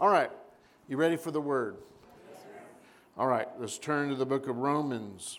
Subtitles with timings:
[0.00, 0.30] All right,
[0.88, 1.76] you ready for the word?
[3.18, 5.38] All right, let's turn to the book of Romans.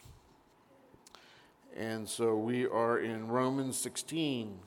[1.76, 4.60] And so we are in Romans 16.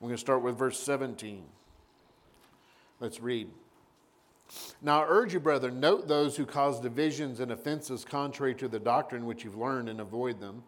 [0.00, 1.42] We're going to start with verse 17.
[2.98, 3.50] Let's read.
[4.80, 8.80] Now I urge you, brethren, note those who cause divisions and offenses contrary to the
[8.80, 10.62] doctrine which you've learned and avoid them.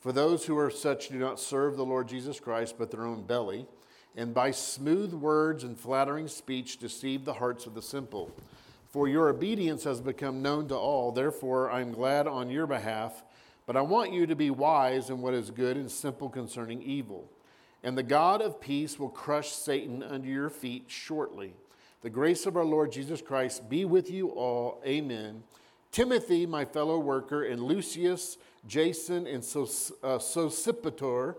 [0.00, 3.22] For those who are such do not serve the Lord Jesus Christ, but their own
[3.22, 3.68] belly,
[4.16, 8.30] and by smooth words and flattering speech deceive the hearts of the simple.
[8.88, 13.22] For your obedience has become known to all, therefore I am glad on your behalf.
[13.66, 17.30] But I want you to be wise in what is good and simple concerning evil.
[17.82, 21.52] And the God of peace will crush Satan under your feet shortly.
[22.00, 24.80] The grace of our Lord Jesus Christ be with you all.
[24.86, 25.42] Amen.
[25.92, 31.36] Timothy, my fellow worker, and Lucius, Jason, and uh, Sosipater,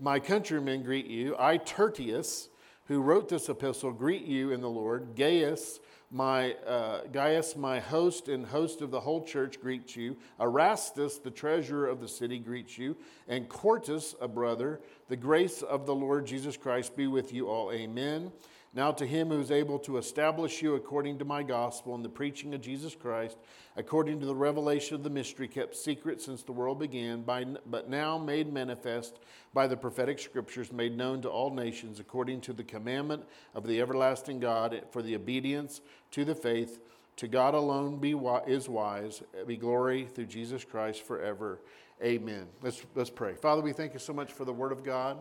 [0.00, 1.34] my countrymen, greet you.
[1.38, 2.48] I, Tertius,
[2.86, 5.14] who wrote this epistle, greet you in the Lord.
[5.16, 5.80] Gaius,
[6.10, 10.16] my uh, Gaius, my host and host of the whole church, greets you.
[10.40, 12.96] Erastus, the treasurer of the city, greets you.
[13.26, 14.80] And Quartus, a brother.
[15.08, 17.72] The grace of the Lord Jesus Christ be with you all.
[17.72, 18.32] Amen.
[18.74, 22.10] Now to him who is able to establish you according to my gospel and the
[22.10, 23.38] preaching of Jesus Christ,
[23.76, 27.88] according to the revelation of the mystery kept secret since the world began, by, but
[27.88, 29.20] now made manifest
[29.54, 33.80] by the prophetic scriptures, made known to all nations, according to the commandment of the
[33.80, 36.78] everlasting God, for the obedience to the faith.
[37.16, 38.14] To God alone be,
[38.46, 41.58] is wise, be glory through Jesus Christ forever.
[42.02, 42.46] Amen.
[42.62, 43.34] Let's, let's pray.
[43.34, 45.20] Father, we thank you so much for the word of God.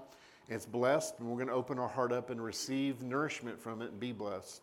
[0.49, 3.91] It's blessed, and we're going to open our heart up and receive nourishment from it
[3.91, 4.61] and be blessed.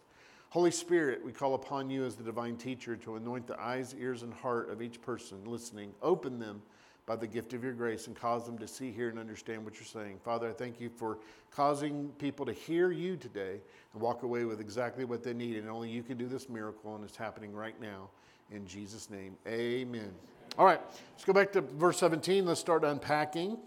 [0.48, 4.22] Holy Spirit, we call upon you as the divine teacher to anoint the eyes, ears,
[4.22, 5.92] and heart of each person listening.
[6.00, 6.62] Open them
[7.06, 9.74] by the gift of your grace and cause them to see, hear, and understand what
[9.74, 10.18] you're saying.
[10.24, 11.18] Father, I thank you for
[11.50, 13.60] causing people to hear you today
[13.92, 15.56] and walk away with exactly what they need.
[15.56, 18.08] And only you can do this miracle, and it's happening right now.
[18.50, 20.12] In Jesus' name, amen.
[20.58, 20.80] All right,
[21.12, 22.46] let's go back to verse 17.
[22.46, 23.58] Let's start unpacking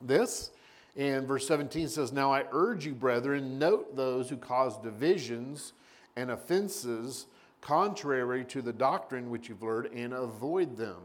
[0.00, 0.50] this.
[0.96, 5.72] And verse 17 says, Now I urge you, brethren, note those who cause divisions
[6.16, 7.26] and offenses
[7.60, 10.96] contrary to the doctrine which you've learned and avoid them.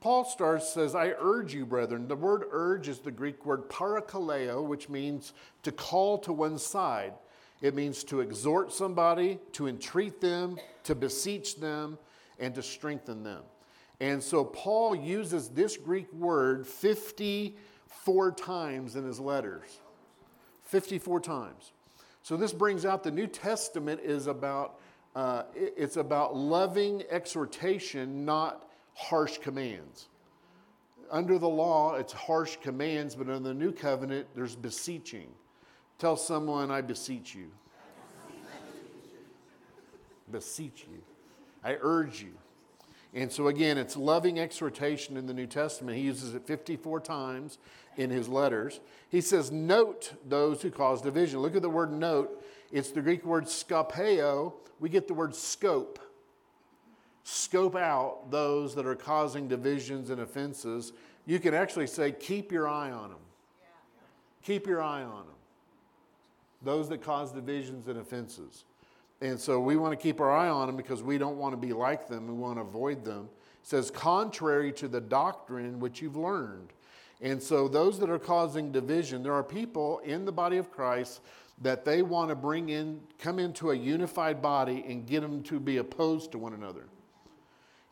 [0.00, 2.08] Paul starts, says, I urge you, brethren.
[2.08, 5.32] The word urge is the Greek word parakaleo, which means
[5.64, 7.14] to call to one side.
[7.60, 11.98] It means to exhort somebody, to entreat them, to beseech them,
[12.38, 13.42] and to strengthen them.
[14.00, 17.56] And so Paul uses this Greek word 50
[18.04, 19.80] 54 times in his letters.
[20.64, 21.72] 54 times.
[22.22, 24.78] So this brings out the New Testament is about
[25.16, 30.08] uh, it's about loving exhortation, not harsh commands.
[31.10, 35.28] Under the law, it's harsh commands, but in the new covenant, there's beseeching.
[35.98, 37.50] Tell someone, I beseech you.
[40.30, 41.02] beseech you.
[41.64, 42.34] I urge you.
[43.14, 45.96] And so, again, it's loving exhortation in the New Testament.
[45.96, 47.58] He uses it 54 times
[47.98, 48.80] in his letters.
[49.10, 51.40] He says, Note those who cause division.
[51.40, 52.42] Look at the word note.
[52.72, 54.54] It's the Greek word skopeo.
[54.80, 55.98] We get the word scope.
[57.24, 60.92] Scope out those that are causing divisions and offenses.
[61.26, 63.18] You can actually say, Keep your eye on them.
[64.42, 65.34] Keep your eye on them.
[66.62, 68.64] Those that cause divisions and offenses.
[69.20, 71.56] And so we want to keep our eye on them because we don't want to
[71.56, 72.28] be like them.
[72.28, 73.28] We want to avoid them.
[73.62, 76.72] It says, contrary to the doctrine which you've learned.
[77.20, 81.20] And so those that are causing division, there are people in the body of Christ
[81.60, 85.58] that they want to bring in, come into a unified body and get them to
[85.58, 86.84] be opposed to one another.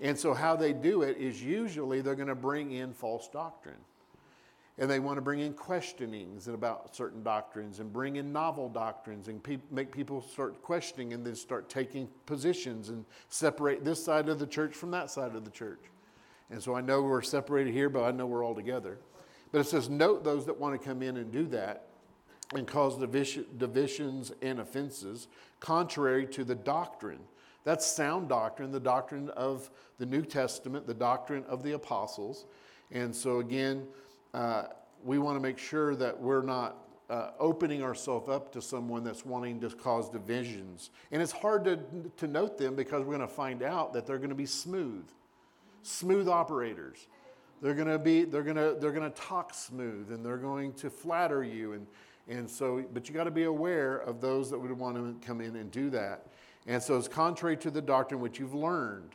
[0.00, 3.76] And so how they do it is usually they're going to bring in false doctrine
[4.78, 9.28] and they want to bring in questionings about certain doctrines and bring in novel doctrines
[9.28, 14.28] and pe- make people start questioning and then start taking positions and separate this side
[14.28, 15.80] of the church from that side of the church.
[16.50, 18.98] And so I know we're separated here, but I know we're all together.
[19.52, 21.86] But it says, note those that want to come in and do that
[22.54, 25.28] and cause divisions and offenses
[25.60, 27.20] contrary to the doctrine.
[27.64, 32.46] That's sound doctrine, the doctrine of the New Testament, the doctrine of the apostles.
[32.92, 33.86] And so, again,
[34.34, 34.64] uh,
[35.04, 36.76] we want to make sure that we're not
[37.10, 40.90] uh, opening ourselves up to someone that's wanting to cause divisions.
[41.10, 41.78] And it's hard to,
[42.16, 45.06] to note them because we're going to find out that they're going to be smooth,
[45.82, 47.06] smooth operators.
[47.62, 50.72] They're going to be, they're going to, they're going to talk smooth and they're going
[50.74, 51.72] to flatter you.
[51.72, 51.86] And,
[52.28, 55.40] and so, but you got to be aware of those that would want to come
[55.40, 56.26] in and do that.
[56.66, 59.14] And so it's contrary to the doctrine which you've learned.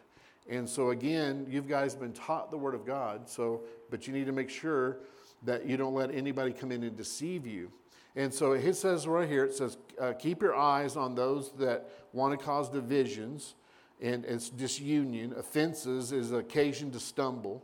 [0.49, 3.29] And so again, you've guys been taught the word of God.
[3.29, 4.97] So, but you need to make sure
[5.43, 7.71] that you don't let anybody come in and deceive you.
[8.15, 11.89] And so it says right here, it says, uh, keep your eyes on those that
[12.11, 13.55] want to cause divisions
[14.01, 15.33] and it's disunion.
[15.37, 17.63] Offenses is occasion to stumble,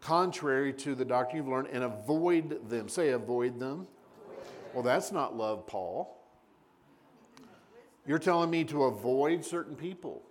[0.00, 2.88] contrary to the doctrine you've learned, and avoid them.
[2.88, 3.86] Say, avoid them.
[4.72, 6.16] Well, that's not love, Paul.
[8.06, 10.22] You're telling me to avoid certain people,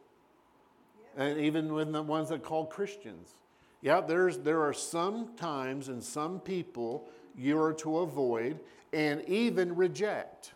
[1.16, 3.36] and even with the ones that call Christians.
[3.82, 8.60] Yeah, there's, there are some times and some people you are to avoid
[8.92, 10.54] and even reject.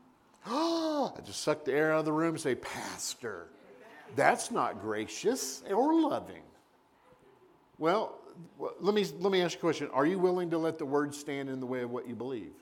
[0.46, 3.48] I just suck the air out of the room and say, Pastor,
[4.16, 6.42] that's not gracious or loving.
[7.78, 8.17] Well,
[8.80, 9.88] let me, let me ask you a question.
[9.92, 12.52] Are you willing to let the word stand in the way of what you believe?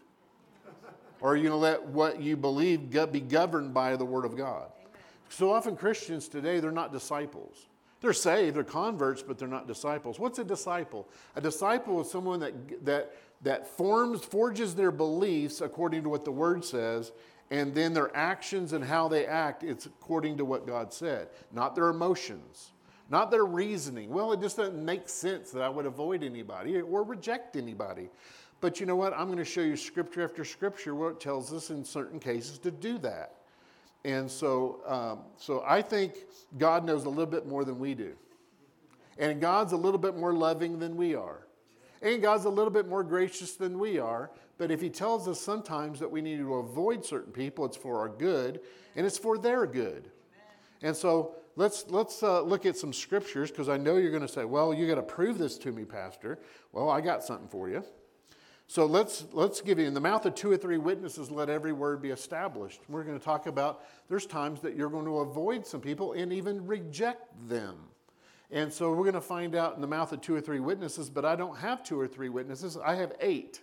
[1.21, 4.37] Or are you going to let what you believe be governed by the word of
[4.37, 4.69] God?
[5.29, 7.67] So often Christians today, they're not disciples.
[8.01, 10.19] They're saved, they're converts, but they're not disciples.
[10.19, 11.09] What's a disciple?
[11.35, 16.31] A disciple is someone that, that, that forms, forges their beliefs according to what the
[16.31, 17.13] word says,
[17.51, 21.75] and then their actions and how they act, it's according to what God said, not
[21.75, 22.73] their emotions,
[23.11, 24.11] not their reasoning.
[24.11, 28.09] Well, it just doesn't make sense that I would avoid anybody or reject anybody.
[28.61, 29.13] But you know what?
[29.13, 32.59] I'm going to show you scripture after scripture where it tells us in certain cases
[32.61, 33.35] to do that.
[34.05, 36.15] And so, um, so I think
[36.59, 38.15] God knows a little bit more than we do.
[39.19, 41.47] And God's a little bit more loving than we are.
[42.03, 44.31] And God's a little bit more gracious than we are.
[44.59, 47.99] But if He tells us sometimes that we need to avoid certain people, it's for
[47.99, 48.61] our good
[48.95, 50.11] and it's for their good.
[50.83, 54.33] And so let's, let's uh, look at some scriptures because I know you're going to
[54.33, 56.39] say, well, you got to prove this to me, Pastor.
[56.73, 57.83] Well, I got something for you.
[58.69, 61.73] So let's, let's give you, in the mouth of two or three witnesses, let every
[61.73, 62.81] word be established.
[62.89, 66.33] We're going to talk about there's times that you're going to avoid some people and
[66.33, 67.77] even reject them.
[68.51, 71.11] And so we're going to find out in the mouth of two or three witnesses,
[71.11, 73.61] but I don't have two or three witnesses, I have eight.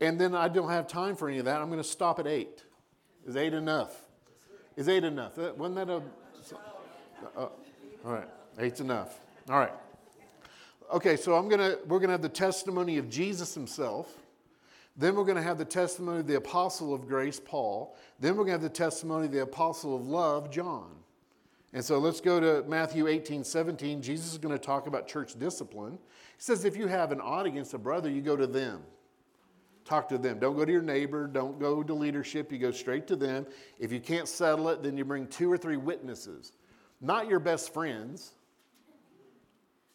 [0.00, 1.60] And then I don't have time for any of that.
[1.60, 2.64] I'm going to stop at eight.
[3.26, 3.94] Is eight enough?
[4.76, 5.36] Is eight enough?
[5.36, 6.02] Wasn't that a.
[7.36, 7.46] Uh,
[8.04, 8.28] all right,
[8.58, 9.20] eight's enough.
[9.48, 9.72] All right.
[10.92, 14.14] Okay, so I'm gonna, we're to have the testimony of Jesus himself.
[14.98, 17.96] Then we're going to have the testimony of the apostle of grace, Paul.
[18.18, 20.90] Then we're going to have the testimony of the apostle of love, John.
[21.72, 24.02] And so let's go to Matthew 18, 17.
[24.02, 25.92] Jesus is going to talk about church discipline.
[25.92, 28.82] He says, if you have an against a brother, you go to them.
[29.84, 30.40] Talk to them.
[30.40, 31.28] Don't go to your neighbor.
[31.28, 32.50] Don't go to leadership.
[32.50, 33.46] You go straight to them.
[33.78, 36.52] If you can't settle it, then you bring two or three witnesses.
[37.00, 38.32] Not your best friends,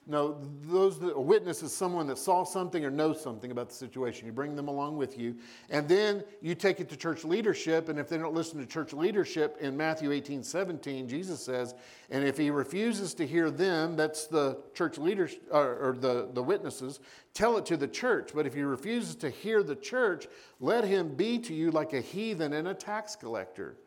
[0.05, 4.25] no, those a witness is someone that saw something or knows something about the situation.
[4.25, 5.37] You bring them along with you,
[5.69, 7.87] and then you take it to church leadership.
[7.87, 11.73] And if they don't listen to church leadership, in Matthew 18, 17, Jesus says,
[12.09, 16.43] and if he refuses to hear them, that's the church leaders or, or the, the
[16.43, 16.99] witnesses,
[17.33, 18.31] tell it to the church.
[18.35, 20.27] But if he refuses to hear the church,
[20.59, 23.77] let him be to you like a heathen and a tax collector.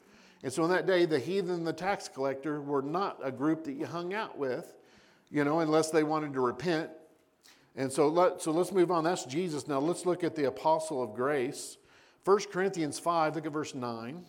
[0.46, 3.72] And so on that day, the heathen the tax collector were not a group that
[3.72, 4.76] you hung out with
[5.30, 6.90] you know, unless they wanted to repent.
[7.74, 9.04] And so, let, so let's move on.
[9.04, 9.68] That's Jesus.
[9.68, 11.76] Now let's look at the apostle of grace.
[12.24, 14.24] 1 Corinthians 5, look at verse 9.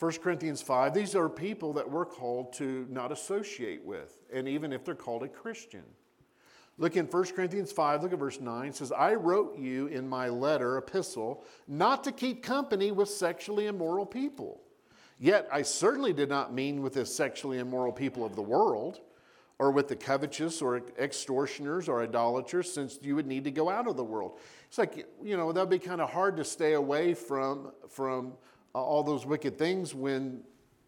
[0.00, 4.72] 1 Corinthians 5, these are people that we're called to not associate with, and even
[4.72, 5.84] if they're called a Christian.
[6.76, 8.68] Look in 1 Corinthians 5, look at verse 9.
[8.68, 13.66] It says, I wrote you in my letter, epistle, not to keep company with sexually
[13.66, 14.63] immoral people.
[15.24, 19.00] Yet I certainly did not mean with the sexually immoral people of the world
[19.58, 23.88] or with the covetous or extortioners or idolaters, since you would need to go out
[23.88, 24.38] of the world.
[24.68, 28.34] It's like, you know, that'd be kind of hard to stay away from, from
[28.74, 30.42] uh, all those wicked things when,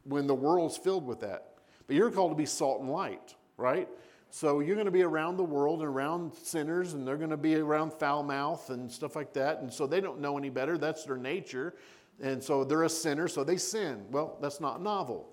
[0.05, 1.55] when the world's filled with that.
[1.87, 3.89] But you're called to be salt and light, right?
[4.29, 7.39] So you're going to be around the world and around sinners, and they're going to
[7.39, 9.61] be around foul mouth and stuff like that.
[9.61, 10.77] And so they don't know any better.
[10.77, 11.75] That's their nature.
[12.21, 14.07] And so they're a sinner, so they sin.
[14.11, 15.29] Well, that's not novel.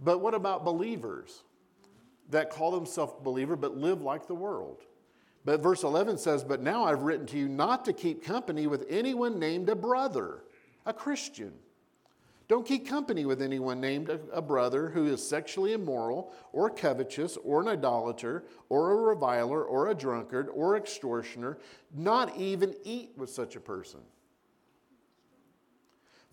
[0.00, 1.42] But what about believers?
[2.30, 4.82] that call themselves believer but live like the world.
[5.44, 8.84] But verse 11 says, But now I've written to you not to keep company with
[8.88, 10.42] anyone named a brother,
[10.84, 11.52] a Christian.
[12.48, 17.60] Don't keep company with anyone named a, brother who is sexually immoral, or covetous, or
[17.60, 21.58] an idolater, or a reviler, or a drunkard, or extortioner.
[21.92, 24.00] Not even eat with such a person.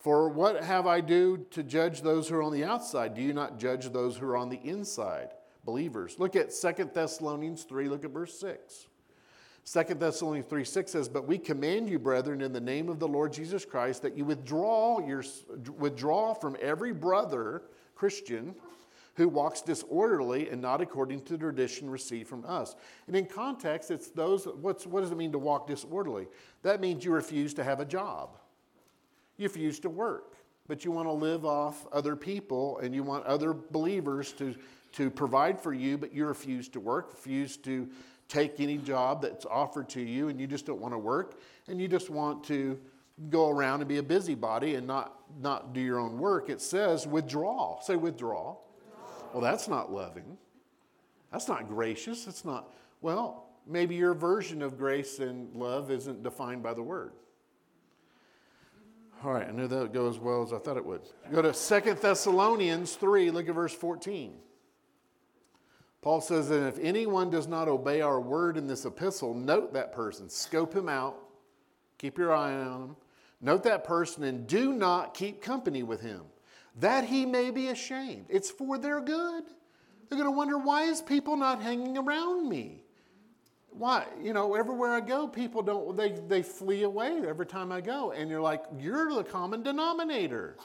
[0.04, 3.16] For what have I do to judge those who are on the outside?
[3.16, 5.30] Do you not judge those who are on the inside?
[5.66, 6.20] believers.
[6.20, 8.88] Look at 2 Thessalonians 3, look at verse 6.
[9.66, 13.08] 2 Thessalonians 3 6 says, But we command you, brethren, in the name of the
[13.08, 15.24] Lord Jesus Christ, that you withdraw, your,
[15.78, 17.64] withdraw from every brother,
[17.96, 18.56] Christian,
[19.16, 22.76] who walks disorderly and not according to the tradition received from us.
[23.08, 26.28] And in context, it's those, what's, what does it mean to walk disorderly?
[26.64, 28.38] That means you refuse to have a job,
[29.44, 33.26] you refuse to work, but you want to live off other people and you want
[33.26, 34.56] other believers to,
[34.94, 37.90] to provide for you, but you refuse to work, refuse to
[38.30, 41.80] take any job that's offered to you, and you just don't want to work, and
[41.80, 42.80] you just want to
[43.30, 46.50] go around and be a busybody and not, not do your own work.
[46.50, 47.80] It says withdraw.
[47.82, 48.56] Say withdraw.
[49.34, 50.38] Well, that's not loving.
[51.32, 52.26] That's not gracious.
[52.26, 52.72] That's not,
[53.02, 57.12] well, maybe your version of grace and love isn't defined by the word.
[59.24, 61.02] All right, I knew that would go as well as I thought it would.
[61.32, 64.34] Go to Second Thessalonians 3, look at verse 14.
[66.02, 69.94] Paul says that if anyone does not obey our word in this epistle, note that
[69.94, 71.18] person, scope him out,
[71.98, 72.96] keep your eye on him,
[73.40, 76.24] note that person, and do not keep company with him
[76.80, 78.26] that he may be ashamed.
[78.30, 79.44] It's for their good.
[80.10, 82.83] They're going to wonder why is people not hanging around me?
[83.78, 87.82] Why, you know, everywhere I go, people don't, they, they flee away every time I
[87.82, 88.12] go.
[88.12, 90.56] And you're like, you're the common denominator.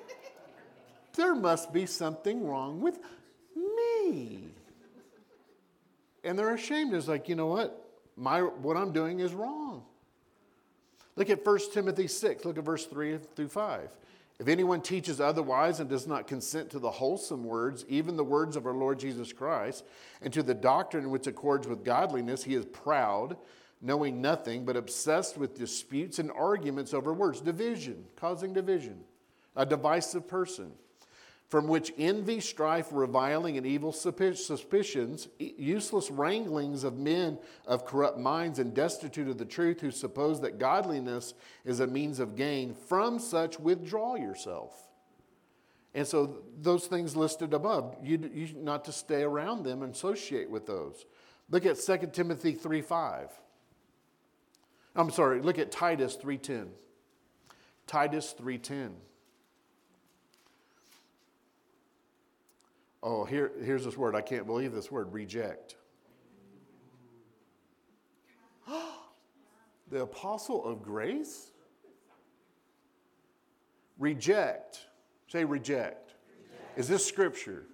[1.14, 2.98] there must be something wrong with
[3.56, 4.48] me.
[6.22, 6.94] And they're ashamed.
[6.94, 7.80] It's like, you know what?
[8.16, 9.84] My, what I'm doing is wrong.
[11.16, 12.44] Look at 1 Timothy 6.
[12.44, 13.88] Look at verse 3 through 5.
[14.44, 18.56] If anyone teaches otherwise and does not consent to the wholesome words, even the words
[18.56, 19.86] of our Lord Jesus Christ,
[20.20, 23.38] and to the doctrine which accords with godliness, he is proud,
[23.80, 29.00] knowing nothing, but obsessed with disputes and arguments over words, division, causing division,
[29.56, 30.72] a divisive person
[31.48, 38.58] from which envy, strife, reviling, and evil suspicions, useless wranglings of men of corrupt minds
[38.58, 41.34] and destitute of the truth, who suppose that godliness
[41.64, 44.88] is a means of gain, from such withdraw yourself.
[45.94, 50.50] And so, those things listed above, you, you not to stay around them and associate
[50.50, 51.06] with those.
[51.50, 53.28] Look at 2 Timothy 3 5.
[54.96, 56.68] I'm sorry, look at Titus 3.10.
[57.86, 58.92] Titus 3.10.
[63.06, 64.16] Oh, here, here's this word.
[64.16, 65.76] I can't believe this word reject.
[69.90, 71.50] the apostle of grace?
[73.98, 74.86] Reject.
[75.28, 76.14] Say reject.
[76.30, 76.78] reject.
[76.78, 77.66] Is this scripture?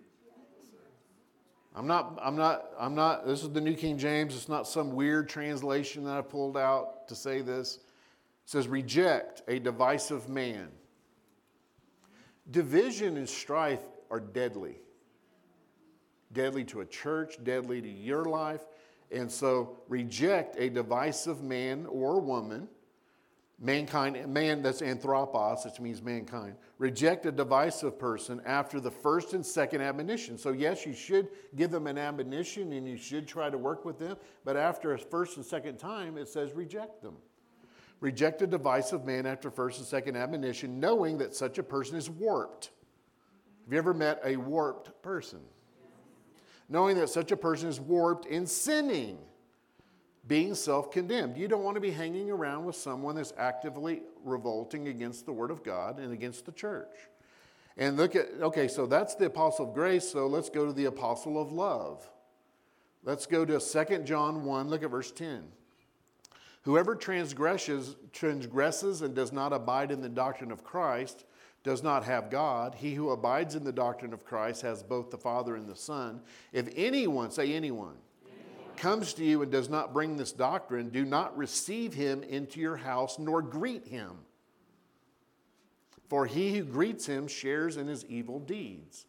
[1.77, 4.35] I'm not, I'm not, I'm not, this is the New King James.
[4.35, 7.77] It's not some weird translation that I pulled out to say this.
[7.77, 10.71] It says, reject a divisive man.
[12.51, 14.79] Division and strife are deadly
[16.33, 18.63] deadly to a church, deadly to your life.
[19.11, 22.69] And so reject a divisive man or woman,
[23.59, 26.55] mankind, man that's anthropos, which means mankind.
[26.79, 30.39] Reject a divisive person after the first and second admonition.
[30.39, 33.99] So, yes, you should give them an admonition and you should try to work with
[33.99, 37.17] them, but after a first and second time, it says reject them.
[38.01, 42.09] Reject a divisive man after first and second admonition, knowing that such a person is
[42.09, 42.71] warped.
[43.65, 45.41] Have you ever met a warped person?
[46.71, 49.19] Knowing that such a person is warped in sinning,
[50.27, 51.37] being self condemned.
[51.37, 55.51] You don't want to be hanging around with someone that's actively revolting against the Word
[55.51, 56.95] of God and against the church.
[57.77, 60.85] And look at, okay, so that's the apostle of grace, so let's go to the
[60.85, 62.09] apostle of love.
[63.03, 65.45] Let's go to 2 John 1, look at verse 10.
[66.63, 71.25] Whoever transgresses, transgresses and does not abide in the doctrine of Christ
[71.63, 72.75] does not have God.
[72.75, 76.21] He who abides in the doctrine of Christ has both the Father and the Son.
[76.53, 81.05] If anyone, say anyone, anyone, comes to you and does not bring this doctrine, do
[81.05, 84.13] not receive him into your house nor greet him.
[86.09, 89.07] For he who greets him shares in his evil deeds.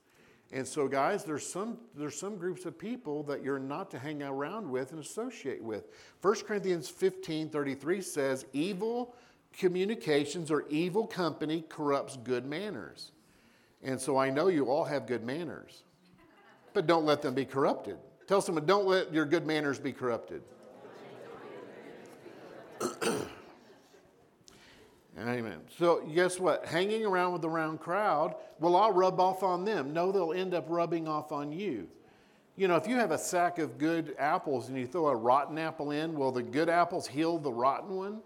[0.53, 4.21] And so, guys, there's some, there's some groups of people that you're not to hang
[4.21, 5.87] around with and associate with.
[6.21, 9.15] 1 Corinthians 15 33 says, Evil
[9.57, 13.11] communications or evil company corrupts good manners.
[13.83, 15.83] And so I know you all have good manners,
[16.73, 17.97] but don't let them be corrupted.
[18.27, 20.41] Tell someone, don't let your good manners be corrupted.
[25.19, 25.59] Amen.
[25.77, 26.65] So, guess what?
[26.65, 29.93] Hanging around with the round crowd will all rub off on them.
[29.93, 31.87] No, they'll end up rubbing off on you.
[32.55, 35.57] You know, if you have a sack of good apples and you throw a rotten
[35.57, 38.21] apple in, will the good apples heal the rotten one?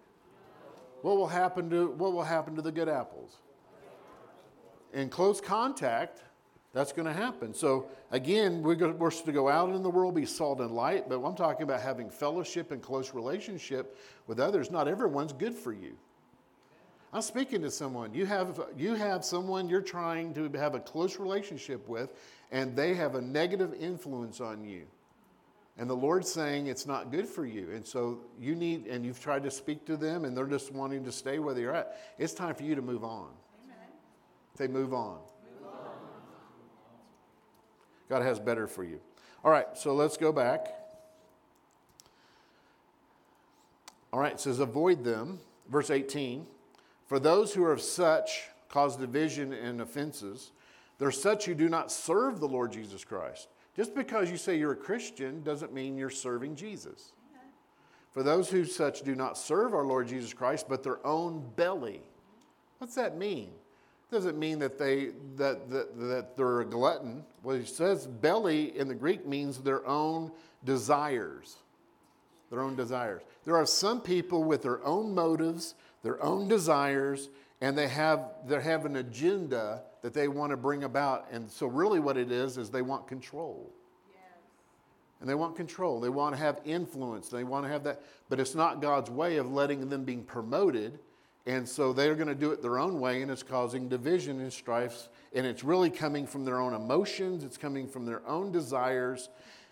[1.05, 3.37] What will happen to, what will happen to the good apples?
[4.91, 6.23] In close contact,
[6.73, 7.53] that's going to happen.
[7.53, 11.21] So, again, we're, supposed to go out in the world, be salt and light, but
[11.21, 14.71] I'm talking about having fellowship and close relationship with others.
[14.71, 15.95] Not everyone's good for you.
[17.13, 18.11] I'm speaking to someone.
[18.11, 22.13] You have, you have someone you're trying to have a close relationship with,
[22.51, 24.87] and they have a negative influence on you.
[25.77, 27.71] And the Lord's saying it's not good for you.
[27.71, 31.03] And so you need, and you've tried to speak to them, and they're just wanting
[31.03, 31.97] to stay where they're at.
[32.17, 33.27] It's time for you to move on.
[33.65, 33.77] Amen.
[34.57, 35.17] Say, move on.
[35.59, 35.89] move on.
[38.09, 39.01] God has better for you.
[39.43, 40.67] All right, so let's go back.
[44.13, 45.39] All right, it says, avoid them.
[45.69, 46.47] Verse 18.
[47.05, 50.51] For those who are of such cause division and offenses.
[50.97, 53.47] They're such who do not serve the Lord Jesus Christ.
[53.75, 57.11] Just because you say you're a Christian doesn't mean you're serving Jesus.
[58.11, 62.01] For those who such do not serve our Lord Jesus Christ, but their own belly.
[62.77, 63.51] What's that mean?
[64.09, 67.25] Does it mean that they that, that, that they're a glutton?
[67.43, 70.31] Well, he says belly in the Greek means their own
[70.63, 71.57] desires.
[72.51, 73.23] Their own desires.
[73.43, 77.29] There are some people with their own motives their own desires,
[77.61, 81.25] and they have, they have an agenda that they want to bring about.
[81.31, 83.73] And so, really, what it is, is they want control.
[84.13, 84.21] Yes.
[85.19, 85.99] And they want control.
[85.99, 87.29] They want to have influence.
[87.29, 88.03] They want to have that.
[88.29, 90.99] But it's not God's way of letting them being promoted.
[91.47, 94.53] And so they're going to do it their own way, and it's causing division and
[94.53, 95.09] strife.
[95.33, 99.29] And it's really coming from their own emotions, it's coming from their own desires,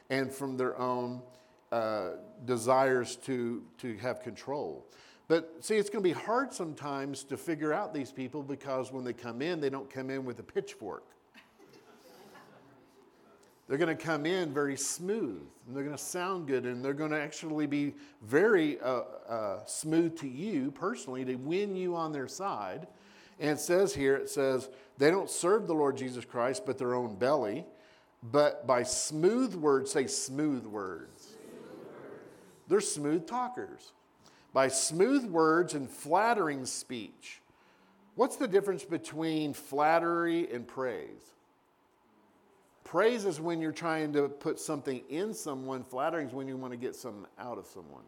[0.10, 1.22] and from their own
[1.72, 2.14] uh,
[2.46, 4.84] desires to, to have control.
[5.28, 9.04] But see, it's going to be hard sometimes to figure out these people because when
[9.04, 11.06] they come in, they don't come in with a pitchfork.
[13.68, 16.94] they're going to come in very smooth and they're going to sound good and they're
[16.94, 22.12] going to actually be very uh, uh, smooth to you personally to win you on
[22.12, 22.88] their side.
[23.40, 26.96] And it says here, it says, they don't serve the Lord Jesus Christ but their
[26.96, 27.66] own belly,
[28.22, 31.24] but by smooth words, say smooth words.
[31.24, 32.22] Smooth words.
[32.68, 33.94] They're smooth talkers
[34.54, 37.42] by smooth words and flattering speech.
[38.16, 41.34] What's the difference between flattery and praise?
[42.84, 46.72] Praise is when you're trying to put something in someone, flattering is when you want
[46.72, 48.04] to get something out of someone.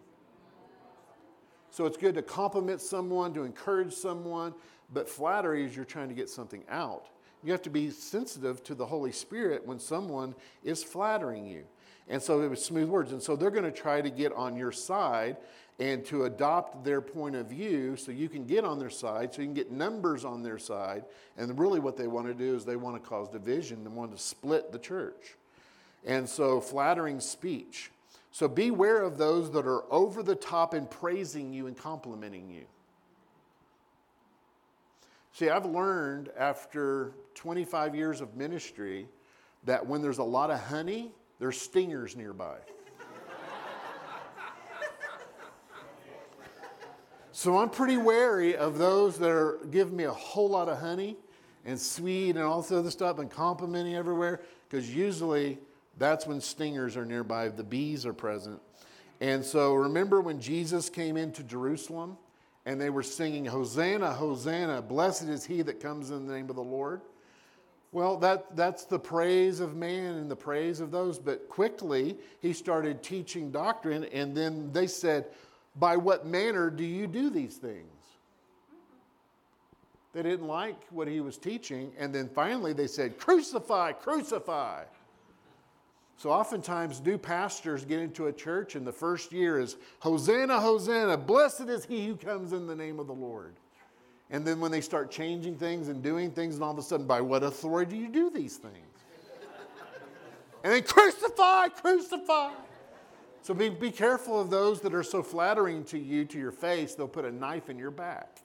[1.72, 4.54] So it's good to compliment someone, to encourage someone,
[4.94, 7.08] but flattery is you're trying to get something out.
[7.44, 11.64] You have to be sensitive to the Holy Spirit when someone is flattering you.
[12.08, 13.12] And so it was smooth words.
[13.12, 15.38] And so they're going to try to get on your side
[15.80, 19.42] and to adopt their point of view so you can get on their side, so
[19.42, 21.04] you can get numbers on their side.
[21.38, 24.16] And really, what they want to do is they want to cause division, they want
[24.16, 25.36] to split the church.
[26.06, 27.92] And so, flattering speech.
[28.32, 32.66] So, beware of those that are over the top in praising you and complimenting you.
[35.34, 39.08] See, I've learned after 25 years of ministry
[39.66, 42.58] that when there's a lot of honey, there's stingers nearby.
[47.32, 51.18] So I'm pretty wary of those that are giving me a whole lot of honey
[51.66, 55.60] and sweet and all this other stuff and complimenting everywhere, because usually
[55.98, 58.62] that's when stingers are nearby, the bees are present.
[59.20, 62.18] And so remember when Jesus came into Jerusalem
[62.66, 66.56] and they were singing, Hosanna, Hosanna, blessed is he that comes in the name of
[66.56, 67.02] the Lord.
[67.96, 71.18] Well, that, that's the praise of man and the praise of those.
[71.18, 75.28] But quickly, he started teaching doctrine, and then they said,
[75.78, 77.88] by what manner do you do these things?
[80.12, 84.84] They didn't like what he was teaching, and then finally they said, Crucify, crucify.
[86.18, 91.16] So oftentimes, new pastors get into a church, and the first year is Hosanna, Hosanna,
[91.16, 93.56] blessed is he who comes in the name of the Lord.
[94.30, 97.06] And then when they start changing things and doing things, and all of a sudden,
[97.06, 98.76] by what authority do you do these things?
[100.64, 102.52] and then crucify, crucify.
[103.44, 106.96] So be, be careful of those that are so flattering to you, to your face,
[106.96, 108.42] they'll put a knife in your back.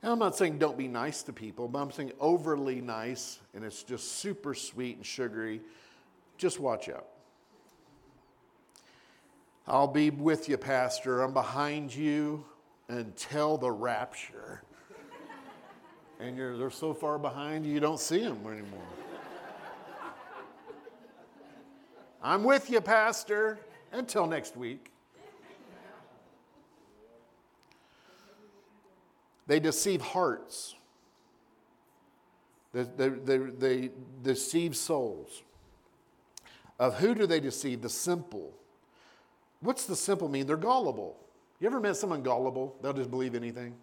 [0.00, 3.64] And I'm not saying don't be nice to people, but I'm saying overly nice and
[3.64, 5.62] it's just super sweet and sugary.
[6.36, 7.06] Just watch out.
[9.66, 11.22] I'll be with you, Pastor.
[11.22, 12.44] I'm behind you
[12.88, 14.62] until the rapture.
[16.20, 18.80] And you're, they're so far behind you, you don't see them anymore.
[22.22, 23.58] I'm with you, Pastor.
[23.92, 24.90] Until next week.
[29.46, 30.74] They deceive hearts.
[32.72, 33.90] They, they, they, they,
[34.22, 35.42] deceive souls.
[36.78, 37.82] Of who do they deceive?
[37.82, 38.52] The simple.
[39.64, 40.46] What's the simple mean?
[40.46, 41.16] They're gullible.
[41.58, 42.76] You ever met someone gullible?
[42.82, 43.74] They'll just believe anything.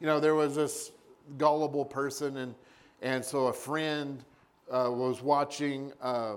[0.00, 0.92] You know, there was this
[1.36, 2.54] gullible person, and,
[3.02, 4.24] and so a friend
[4.70, 5.92] uh, was watching.
[6.00, 6.36] Uh,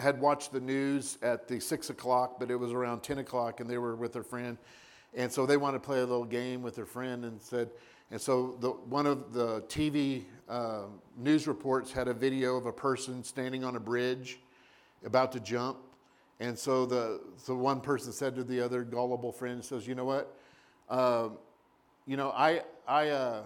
[0.00, 3.70] had watched the news at the six o'clock, but it was around 10 o'clock and
[3.70, 4.58] they were with their friend.
[5.14, 7.70] And so they wanted to play a little game with their friend and said,
[8.10, 12.72] and so the, one of the TV uh, news reports had a video of a
[12.72, 14.40] person standing on a bridge
[15.04, 15.78] about to jump.
[16.40, 20.04] And so the, so one person said to the other gullible friend, says, you know
[20.04, 20.36] what?
[20.88, 21.28] Uh,
[22.06, 23.42] you know, I, I, uh,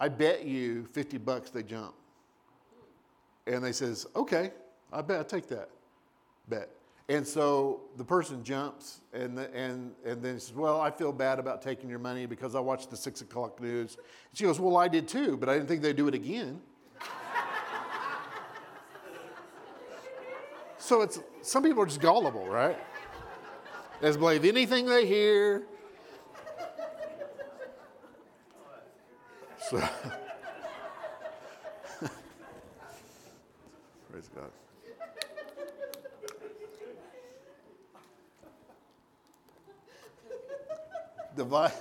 [0.00, 1.94] I bet you 50 bucks they jump.
[3.46, 4.52] And they says, okay,
[4.92, 5.68] I bet I take that
[6.48, 6.70] bet.
[7.08, 11.38] And so the person jumps and, the, and, and then says, well, I feel bad
[11.38, 13.98] about taking your money because I watched the six o'clock news.
[14.32, 16.60] She goes, well, I did too, but I didn't think they'd do it again.
[20.78, 22.78] so it's, some people are just gullible, right?
[24.00, 25.62] They just believe anything they hear.
[29.68, 29.78] So,
[34.10, 34.50] praise God.
[41.36, 41.72] Devi-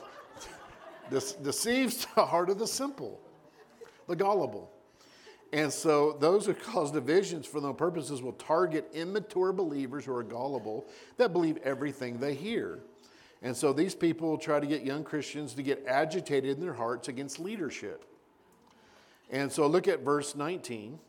[1.43, 3.19] deceives the heart of the simple,
[4.07, 4.71] the gullible.
[5.53, 10.23] And so those who cause divisions for their purposes will target immature believers who are
[10.23, 10.85] gullible
[11.17, 12.79] that believe everything they hear.
[13.41, 17.07] And so these people try to get young Christians to get agitated in their hearts
[17.07, 18.05] against leadership.
[19.29, 20.99] And so look at verse 19.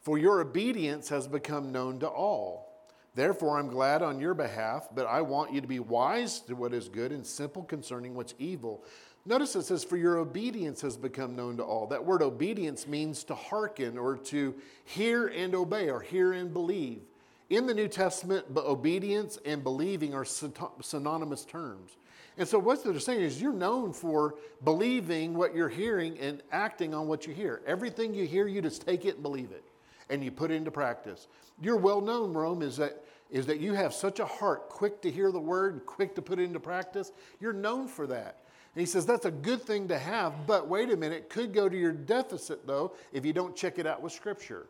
[0.00, 2.70] For your obedience has become known to all.
[3.14, 6.72] Therefore, I'm glad on your behalf, but I want you to be wise to what
[6.72, 8.84] is good and simple concerning what's evil.
[9.26, 11.86] Notice it says, For your obedience has become known to all.
[11.86, 14.54] That word obedience means to hearken or to
[14.84, 17.02] hear and obey or hear and believe.
[17.50, 21.96] In the New Testament, obedience and believing are synonymous terms.
[22.38, 26.94] And so, what they're saying is, you're known for believing what you're hearing and acting
[26.94, 27.60] on what you hear.
[27.66, 29.64] Everything you hear, you just take it and believe it,
[30.08, 31.26] and you put it into practice.
[31.60, 35.10] You're well known, Rome, is that, is that you have such a heart, quick to
[35.10, 37.12] hear the word quick to put it into practice.
[37.40, 38.44] You're known for that.
[38.74, 41.52] And he says that's a good thing to have, but wait a minute, it could
[41.52, 44.66] go to your deficit, though, if you don't check it out with Scripture.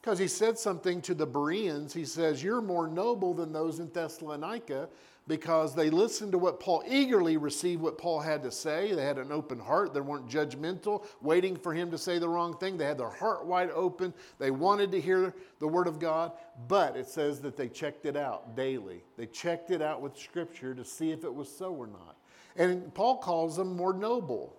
[0.00, 1.92] Because he said something to the Bereans.
[1.92, 4.88] He says, You're more noble than those in Thessalonica
[5.28, 8.92] because they listened to what Paul eagerly received what Paul had to say.
[8.92, 9.92] They had an open heart.
[9.92, 12.76] They weren't judgmental, waiting for him to say the wrong thing.
[12.76, 14.14] They had their heart wide open.
[14.38, 16.32] They wanted to hear the word of God,
[16.68, 19.02] but it says that they checked it out daily.
[19.16, 22.16] They checked it out with scripture to see if it was so or not.
[22.56, 24.56] And Paul calls them more noble.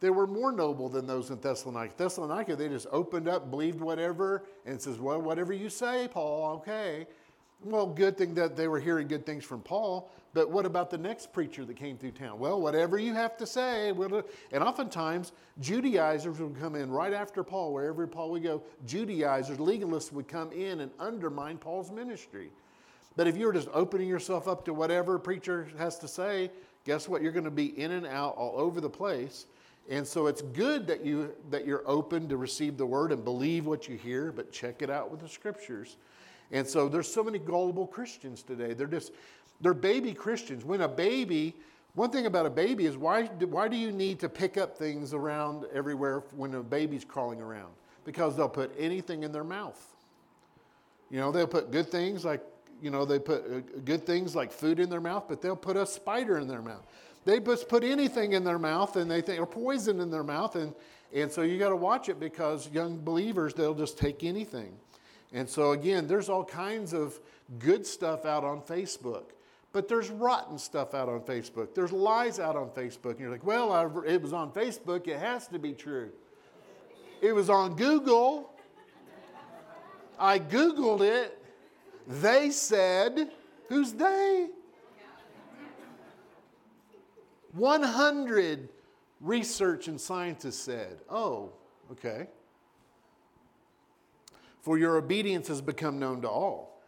[0.00, 1.94] They were more noble than those in Thessalonica.
[1.96, 7.06] Thessalonica, they just opened up, believed whatever, and says, Well, whatever you say, Paul, okay.
[7.64, 10.98] Well, good thing that they were hearing good things from Paul, but what about the
[10.98, 12.38] next preacher that came through town?
[12.38, 13.88] Well, whatever you have to say.
[13.88, 17.72] And oftentimes, Judaizers would come in right after Paul.
[17.72, 22.50] Wherever Paul would go, Judaizers, legalists would come in and undermine Paul's ministry.
[23.16, 26.50] But if you're just opening yourself up to whatever preacher has to say,
[26.84, 27.22] guess what?
[27.22, 29.46] You're going to be in and out all over the place.
[29.88, 33.66] And so it's good that you that you're open to receive the word and believe
[33.66, 35.96] what you hear, but check it out with the scriptures.
[36.50, 38.74] And so there's so many gullible Christians today.
[38.74, 39.12] They're just,
[39.60, 40.64] they're baby Christians.
[40.64, 41.54] When a baby,
[41.94, 45.14] one thing about a baby is why, why do you need to pick up things
[45.14, 47.72] around everywhere when a baby's crawling around?
[48.04, 49.80] Because they'll put anything in their mouth.
[51.10, 52.42] You know, they'll put good things like,
[52.80, 55.76] you know, they put uh, good things like food in their mouth, but they'll put
[55.76, 56.86] a spider in their mouth.
[57.24, 60.54] They just put anything in their mouth and they think, or poison in their mouth.
[60.54, 60.74] And,
[61.12, 64.72] and so you got to watch it because young believers, they'll just take anything.
[65.32, 67.18] And so, again, there's all kinds of
[67.58, 69.24] good stuff out on Facebook,
[69.72, 71.74] but there's rotten stuff out on Facebook.
[71.74, 73.12] There's lies out on Facebook.
[73.12, 76.10] And you're like, well, I, it was on Facebook, it has to be true.
[77.20, 78.52] It was on Google.
[80.18, 81.35] I Googled it.
[82.06, 83.30] They said,
[83.68, 84.48] who's they?
[87.52, 88.68] 100
[89.20, 91.52] research and scientists said, oh,
[91.92, 92.28] okay.
[94.60, 96.82] For your obedience has become known to all.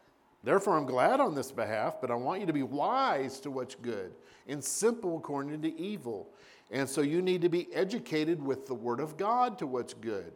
[0.45, 3.75] Therefore, I'm glad on this behalf, but I want you to be wise to what's
[3.75, 4.13] good
[4.47, 6.29] and simple according to evil.
[6.71, 10.33] And so you need to be educated with the Word of God to what's good.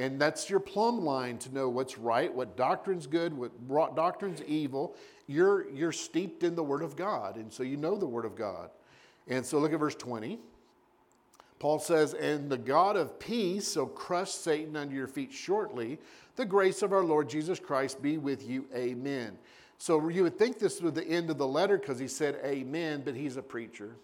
[0.00, 4.96] And that's your plumb line to know what's right, what doctrine's good, what doctrine's evil.
[5.26, 8.34] You're, you're steeped in the Word of God, and so you know the Word of
[8.34, 8.70] God.
[9.28, 10.38] And so look at verse 20.
[11.58, 15.98] Paul says, And the God of peace will crush Satan under your feet shortly.
[16.36, 18.64] The grace of our Lord Jesus Christ be with you.
[18.74, 19.36] Amen.
[19.76, 23.02] So you would think this was the end of the letter because he said amen,
[23.04, 23.96] but he's a preacher.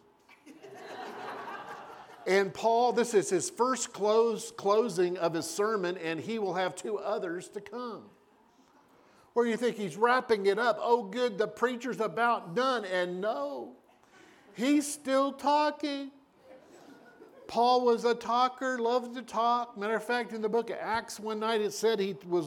[2.27, 6.75] And Paul, this is his first close, closing of his sermon, and he will have
[6.75, 8.05] two others to come.
[9.37, 10.79] where you think he's wrapping it up.
[10.81, 12.87] Oh, good, the preacher's about done.
[12.87, 13.73] And no,
[14.55, 16.11] he's still talking.
[17.47, 19.77] Paul was a talker, loved to talk.
[19.77, 22.47] Matter of fact, in the book of Acts one night it said he was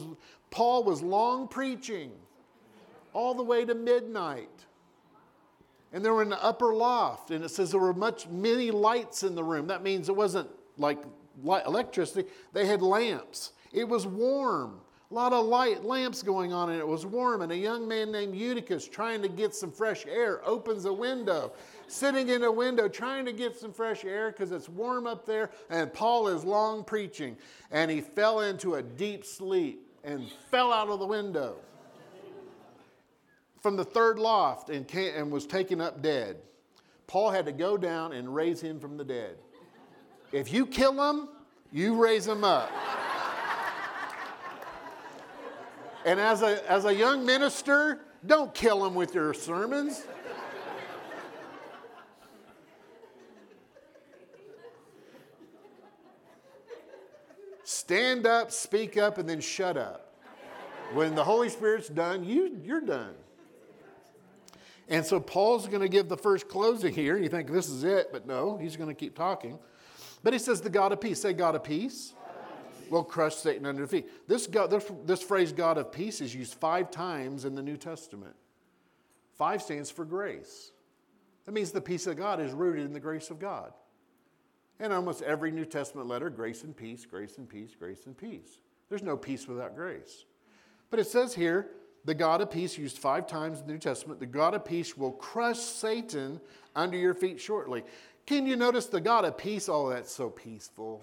[0.50, 2.10] Paul was long preaching
[3.12, 4.66] all the way to midnight.
[5.92, 9.22] And they were in the upper loft, and it says there were much many lights
[9.24, 9.66] in the room.
[9.66, 10.48] That means it wasn't
[10.78, 10.98] like
[11.44, 13.52] electricity, they had lamps.
[13.72, 14.80] It was warm.
[15.10, 17.42] A lot of light lamps going on, and it was warm.
[17.42, 21.52] And a young man named Eutychus, trying to get some fresh air, opens a window,
[21.88, 25.50] sitting in a window, trying to get some fresh air because it's warm up there.
[25.68, 27.36] And Paul is long preaching,
[27.72, 31.56] and he fell into a deep sleep and fell out of the window
[33.60, 36.36] from the third loft and, came, and was taken up dead.
[37.06, 39.36] Paul had to go down and raise him from the dead.
[40.32, 41.28] If you kill him,
[41.72, 42.70] you raise him up.
[46.04, 50.04] and as a, as a young minister, don't kill him with your sermons.
[57.64, 60.14] Stand up, speak up, and then shut up.
[60.92, 63.14] When the Holy Spirit's done, you, you're done.
[64.90, 67.16] And so Paul's going to give the first closing here.
[67.16, 69.58] You think this is it, but no, he's going to keep talking.
[70.24, 71.22] But he says, the God of peace.
[71.22, 72.12] Say, God of peace.
[72.90, 74.08] Will crush Satan under feet.
[74.26, 77.76] This, God, this, this phrase, God of peace, is used five times in the New
[77.76, 78.34] Testament.
[79.38, 80.72] Five stands for grace.
[81.46, 83.72] That means the peace of God is rooted in the grace of God.
[84.80, 88.58] And almost every New Testament letter, grace and peace, grace and peace, grace and peace.
[88.88, 90.24] There's no peace without grace.
[90.90, 91.68] But it says here,
[92.04, 94.96] the God of peace, used five times in the New Testament, the God of peace
[94.96, 96.40] will crush Satan
[96.74, 97.84] under your feet shortly.
[98.26, 99.68] Can you notice the God of peace?
[99.68, 101.02] Oh, that's so peaceful.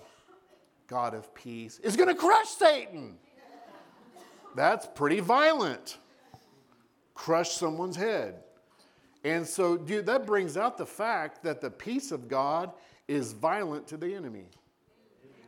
[0.87, 3.17] God of peace is going to crush Satan.
[4.55, 5.97] That's pretty violent.
[7.13, 8.43] Crush someone's head.
[9.23, 12.71] And so, dude, that brings out the fact that the peace of God
[13.07, 14.45] is violent to the enemy.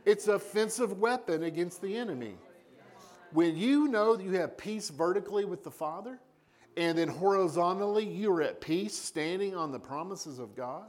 [0.05, 2.35] It's offensive weapon against the enemy.
[3.31, 6.19] When you know that you have peace vertically with the Father,
[6.77, 10.87] and then horizontally you are at peace standing on the promises of God,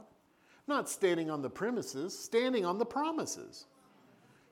[0.67, 3.65] not standing on the premises, standing on the promises.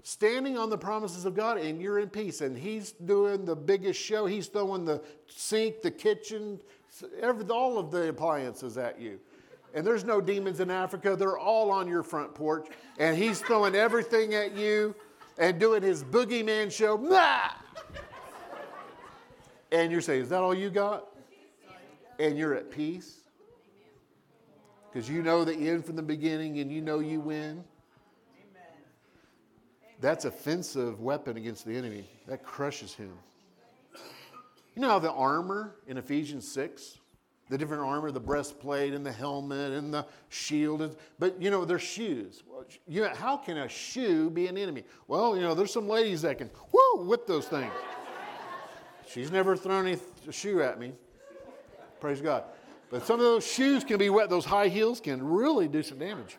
[0.01, 2.39] Standing on the promises of God, and you're in peace.
[2.39, 4.25] And He's doing the biggest show.
[4.25, 6.61] He's throwing the sink, the kitchen,
[7.21, 9.19] every, all of the appliances at you.
[9.73, 11.17] And there's no demons in Africa.
[11.17, 12.67] They're all on your front porch.
[12.97, 14.95] And He's throwing everything at you
[15.37, 16.95] and doing His boogeyman show.
[19.71, 21.07] And you're saying, Is that all you got?
[22.19, 23.19] And you're at peace?
[24.91, 27.63] Because you know the end from the beginning and you know you win.
[30.01, 32.05] That's offensive weapon against the enemy.
[32.27, 33.11] That crushes him.
[34.75, 36.99] You know how the armor in Ephesians 6,
[37.49, 41.79] the different armor, the breastplate and the helmet and the shield, but you know, their
[41.79, 42.43] shoes.
[42.87, 44.85] You know, how can a shoe be an enemy?
[45.07, 47.73] Well, you know, there's some ladies that can, whoo, whip those things.
[49.11, 50.93] She's never thrown any th- shoe at me.
[51.99, 52.43] Praise God.
[52.91, 54.29] But some of those shoes can be wet.
[54.29, 56.37] Those high heels can really do some damage.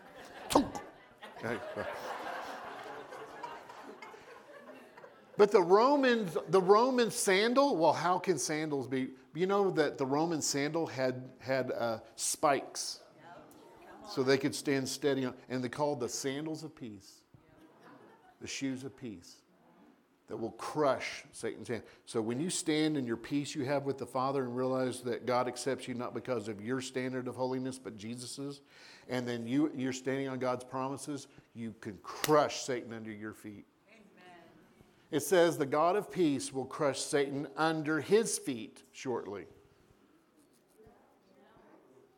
[5.37, 9.09] But the Roman, the Roman sandal, well, how can sandals be?
[9.35, 13.00] You know that the Roman sandal had, had uh, spikes
[14.09, 17.22] so they could stand steady on, and they called the sandals of peace,
[18.40, 19.37] the shoes of peace
[20.30, 21.82] that will crush Satan's hand.
[22.06, 25.26] So when you stand in your peace you have with the Father and realize that
[25.26, 28.60] God accepts you not because of your standard of holiness, but Jesus's,
[29.08, 33.66] and then you, you're standing on God's promises, you can crush Satan under your feet.
[33.88, 34.38] Amen.
[35.10, 39.46] It says the God of peace will crush Satan under his feet shortly.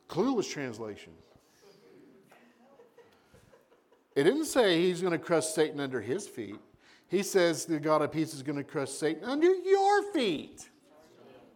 [0.08, 1.14] Clueless translation.
[4.14, 6.58] It didn't say he's going to crush Satan under his feet.
[7.12, 10.66] He says the God of peace is going to crush Satan under your feet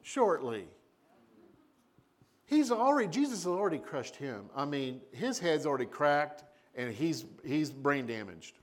[0.03, 0.69] shortly.
[2.45, 4.51] He's already, Jesus has already crushed him.
[4.55, 8.59] I mean, his head's already cracked and he's, he's brain damaged.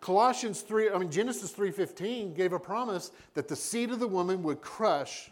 [0.00, 4.42] Colossians 3, I mean Genesis 3:15 gave a promise that the seed of the woman
[4.42, 5.30] would crush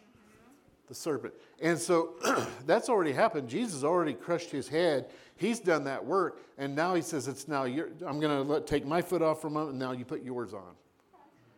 [0.90, 1.32] the serpent.
[1.62, 2.14] And so
[2.66, 3.48] that's already happened.
[3.48, 5.08] Jesus already crushed his head.
[5.36, 6.42] He's done that work.
[6.58, 9.46] And now he says, It's now your, I'm going to take my foot off for
[9.46, 10.74] a moment, and now you put yours on.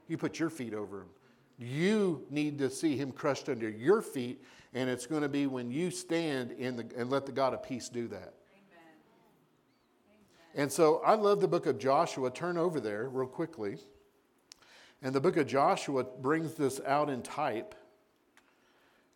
[0.07, 1.09] You put your feet over him.
[1.59, 5.71] You need to see him crushed under your feet, and it's going to be when
[5.71, 8.35] you stand in the, and let the God of peace do that.
[8.53, 8.85] Amen.
[10.11, 10.21] Amen.
[10.55, 12.31] And so I love the book of Joshua.
[12.31, 13.79] Turn over there real quickly.
[15.01, 17.75] And the book of Joshua brings this out in type.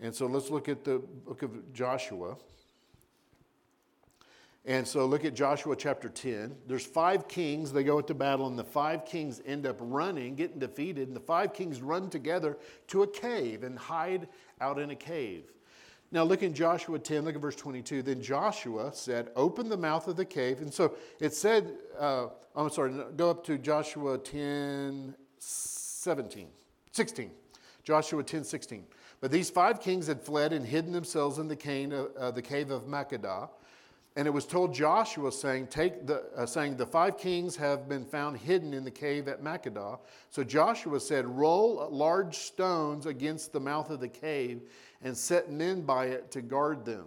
[0.00, 2.36] And so let's look at the book of Joshua.
[4.66, 6.56] And so look at Joshua chapter 10.
[6.66, 10.58] There's five kings, they go into battle, and the five kings end up running, getting
[10.58, 14.28] defeated, and the five kings run together to a cave and hide
[14.60, 15.44] out in a cave.
[16.10, 18.02] Now look in Joshua 10, look at verse 22.
[18.02, 20.60] Then Joshua said, Open the mouth of the cave.
[20.60, 26.48] And so it said, uh, I'm sorry, go up to Joshua 10, 17,
[26.90, 27.30] 16.
[27.84, 28.84] Joshua 10, 16.
[29.20, 32.70] But these five kings had fled and hidden themselves in the cave, uh, the cave
[32.70, 33.48] of Makkedah.
[34.16, 38.04] And it was told Joshua, saying, Take the, uh, saying, The five kings have been
[38.04, 39.98] found hidden in the cave at Makkedah.
[40.30, 44.62] So Joshua said, Roll large stones against the mouth of the cave
[45.02, 47.04] and set men by it to guard them.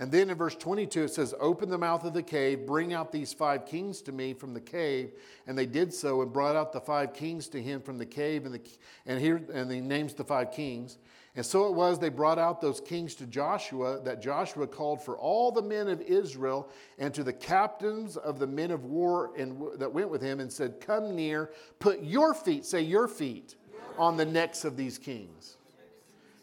[0.00, 3.10] And then in verse 22, it says, Open the mouth of the cave, bring out
[3.10, 5.10] these five kings to me from the cave.
[5.46, 8.44] And they did so and brought out the five kings to him from the cave.
[8.44, 8.60] And, the,
[9.06, 10.98] and, here, and he names the five kings.
[11.38, 15.16] And so it was, they brought out those kings to Joshua, that Joshua called for
[15.16, 19.62] all the men of Israel and to the captains of the men of war and,
[19.78, 23.54] that went with him and said, Come near, put your feet, say your feet,
[23.96, 25.58] on the necks of these kings.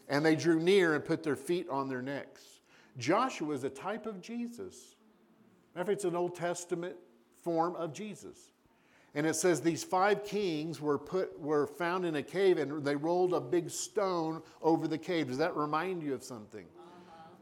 [0.08, 2.40] And they drew near and put their feet on their necks.
[2.96, 4.94] Joshua is a type of Jesus.
[5.76, 6.96] If it's an Old Testament
[7.42, 8.38] form of Jesus.
[9.16, 12.94] And it says these five kings were put were found in a cave and they
[12.94, 15.28] rolled a big stone over the cave.
[15.28, 16.66] Does that remind you of something?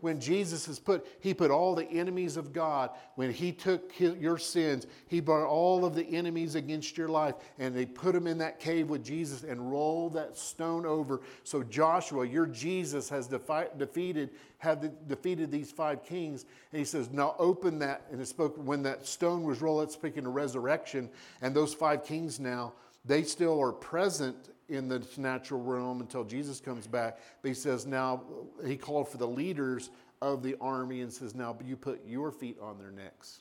[0.00, 2.90] When Jesus is put, he put all the enemies of God.
[3.14, 7.74] When he took your sins, he brought all of the enemies against your life and
[7.74, 11.20] they put them in that cave with Jesus and rolled that stone over.
[11.42, 16.44] So Joshua, your Jesus has defi- defeated, have defeated these five kings.
[16.72, 18.02] And he says, now open that.
[18.10, 21.10] And it spoke, when that stone was rolled, it's speaking of resurrection.
[21.42, 22.72] And those five kings now,
[23.04, 27.18] they still are present in the natural realm until Jesus comes back.
[27.42, 28.22] But he says, now,
[28.66, 29.90] he called for the leaders
[30.22, 33.40] of the army and says, now you put your feet on their necks.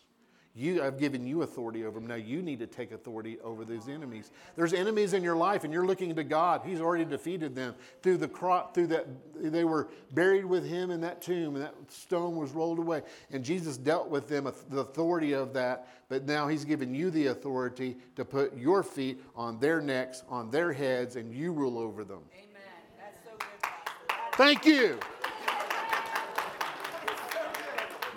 [0.55, 2.07] You, I've given you authority over them.
[2.07, 4.29] Now you need to take authority over these enemies.
[4.55, 6.61] There's enemies in your life, and you're looking to God.
[6.63, 8.69] He's already defeated them through the cross.
[8.75, 12.77] Through that, they were buried with Him in that tomb, and that stone was rolled
[12.77, 13.01] away.
[13.31, 15.87] And Jesus dealt with them the authority of that.
[16.07, 20.51] But now He's given you the authority to put your feet on their necks, on
[20.51, 22.21] their heads, and you rule over them.
[22.31, 22.61] Amen.
[22.99, 24.35] That's so good.
[24.35, 24.99] Thank you.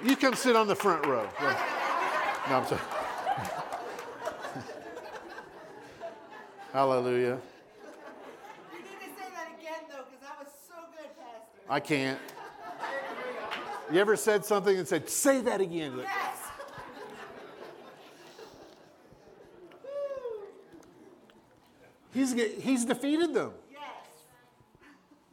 [0.04, 1.26] You come sit on the front row.
[2.48, 2.80] No, I'm sorry.
[6.72, 7.38] Hallelujah.
[8.72, 11.60] You need to say that again, though, because that was so good, Pastor.
[11.68, 12.20] I can't.
[13.92, 15.94] You ever said something and said, say that again?
[15.98, 16.38] Yes.
[22.12, 23.52] He's, he's defeated them.
[23.72, 23.80] Yes.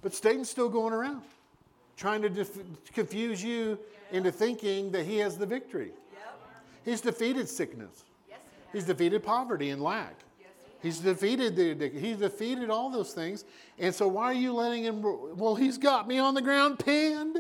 [0.02, 1.22] But Satan's still going around,
[1.96, 2.58] trying to def-
[2.94, 3.78] confuse you
[4.12, 5.92] into thinking that he has the victory.
[6.84, 8.04] He's defeated sickness.
[8.30, 8.40] Yes,
[8.72, 10.16] He's defeated poverty and lack.
[10.40, 10.50] Yes,
[10.82, 12.02] He's defeated the addiction.
[12.02, 13.46] He's defeated all those things.
[13.80, 15.02] And so why are you letting him?
[15.02, 17.40] Well, he's got me on the ground pinned.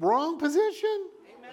[0.00, 1.06] Wrong position.
[1.38, 1.50] Amen.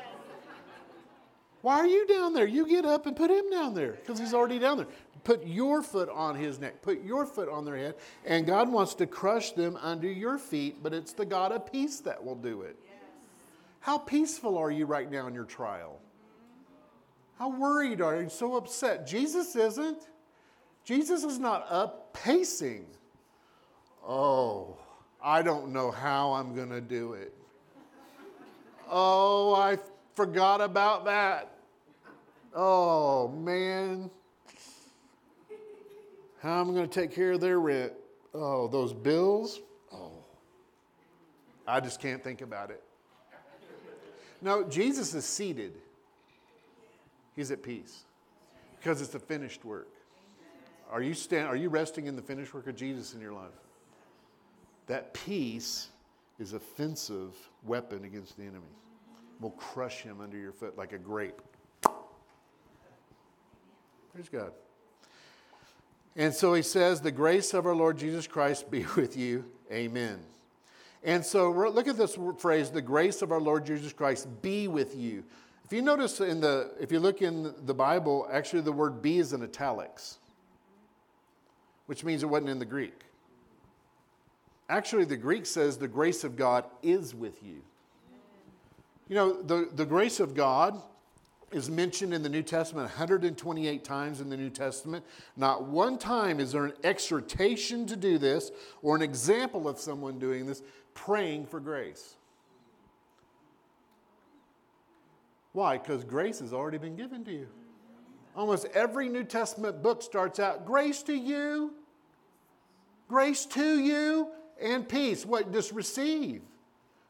[1.62, 2.46] Why are you down there?
[2.46, 4.88] You get up and put him down there because he's already down there.
[5.24, 6.84] Put your foot on his neck.
[6.84, 7.96] Put your foot on their head.
[8.26, 12.00] And God wants to crush them under your feet, but it's the God of peace
[12.02, 12.78] that will do it.
[12.84, 12.94] Yes.
[13.80, 16.00] How peaceful are you right now in your trial?
[17.38, 18.30] How worried are you?
[18.30, 19.06] So upset.
[19.06, 20.08] Jesus isn't.
[20.84, 22.86] Jesus is not up pacing.
[24.08, 24.78] Oh,
[25.22, 27.34] I don't know how I'm going to do it.
[28.90, 29.80] Oh, I
[30.14, 31.52] forgot about that.
[32.54, 34.10] Oh, man.
[36.42, 37.94] How am I going to take care of their rent?
[38.34, 39.60] Oh, those bills?
[39.92, 40.12] Oh,
[41.68, 42.84] I just can't think about it.
[44.42, 45.74] No, Jesus is seated.
[47.36, 48.04] He's at peace
[48.80, 49.90] because it's the finished work.
[50.92, 53.50] Are you, stand, are you resting in the finished work of Jesus in your life?
[54.88, 55.90] That peace
[56.40, 58.62] is offensive weapon against the enemy.
[59.40, 61.42] Will crush him under your foot like a grape.
[64.14, 64.52] Praise God.
[66.16, 69.46] And so he says, The grace of our Lord Jesus Christ be with you.
[69.72, 70.20] Amen.
[71.04, 74.96] And so look at this phrase, the grace of our Lord Jesus Christ be with
[74.96, 75.24] you.
[75.66, 79.18] If you notice in the, if you look in the Bible, actually the word be
[79.18, 80.20] is in italics,
[81.88, 83.02] which means it wasn't in the Greek.
[84.70, 87.62] Actually, the Greek says the grace of God is with you.
[89.08, 90.82] You know, the, the grace of God
[91.52, 95.06] is mentioned in the New Testament 128 times in the New Testament.
[95.38, 98.52] Not one time is there an exhortation to do this
[98.82, 100.62] or an example of someone doing this,
[100.94, 102.15] praying for grace.
[105.56, 105.78] Why?
[105.78, 107.48] Because grace has already been given to you.
[108.36, 111.74] Almost every New Testament book starts out grace to you,
[113.08, 114.28] grace to you,
[114.62, 115.26] and peace.
[115.26, 115.54] What?
[115.54, 116.42] Just receive.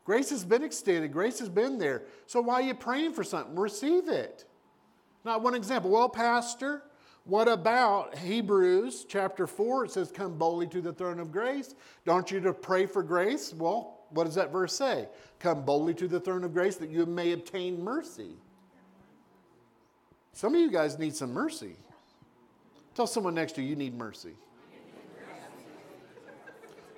[0.04, 2.04] Grace has been extended, grace has been there.
[2.28, 3.56] So why are you praying for something?
[3.56, 4.46] Receive it.
[5.24, 5.89] Not one example.
[5.89, 6.84] Well, Pastor,
[7.24, 9.86] what about Hebrews chapter 4?
[9.86, 11.74] It says, Come boldly to the throne of grace.
[12.06, 13.52] Don't you to pray for grace?
[13.52, 15.08] Well, what does that verse say?
[15.39, 18.32] Come boldly to the throne of grace that you may obtain mercy.
[20.34, 21.76] Some of you guys need some mercy.
[22.93, 24.34] Tell someone next to you, you need mercy.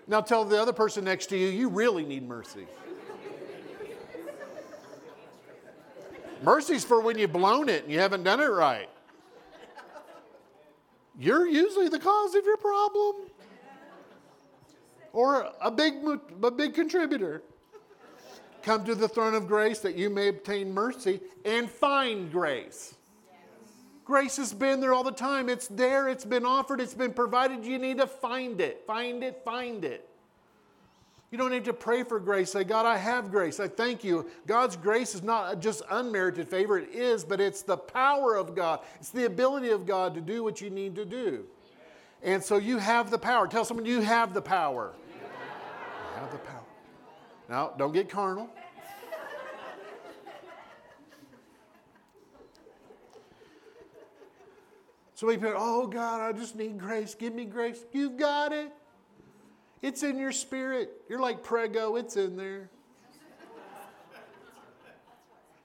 [0.07, 2.65] Now tell the other person next to you, you really need mercy.
[6.43, 8.89] Mercy's for when you've blown it and you haven't done it right.
[11.19, 13.26] You're usually the cause of your problem
[15.17, 15.95] or a big,
[16.43, 17.41] a big contributor.
[18.61, 22.93] Come to the throne of grace that you may obtain mercy and find grace.
[24.05, 25.49] Grace has been there all the time.
[25.49, 27.65] It's there, it's been offered, it's been provided.
[27.65, 28.83] You need to find it.
[28.85, 30.07] Find it, find it.
[31.31, 32.51] You don't need to pray for grace.
[32.51, 33.59] Say, God, I have grace.
[33.59, 34.29] I thank you.
[34.45, 38.81] God's grace is not just unmerited favor, it is, but it's the power of God.
[38.99, 41.45] It's the ability of God to do what you need to do.
[42.21, 43.47] And so you have the power.
[43.47, 44.93] Tell someone you have the power.
[46.17, 46.63] Have the power.
[47.47, 48.49] Now, don't get carnal.
[55.13, 57.13] So we pray, oh God, I just need grace.
[57.13, 57.83] Give me grace.
[57.91, 58.71] You've got it.
[59.83, 61.03] It's in your spirit.
[61.07, 62.71] You're like prego, it's in there.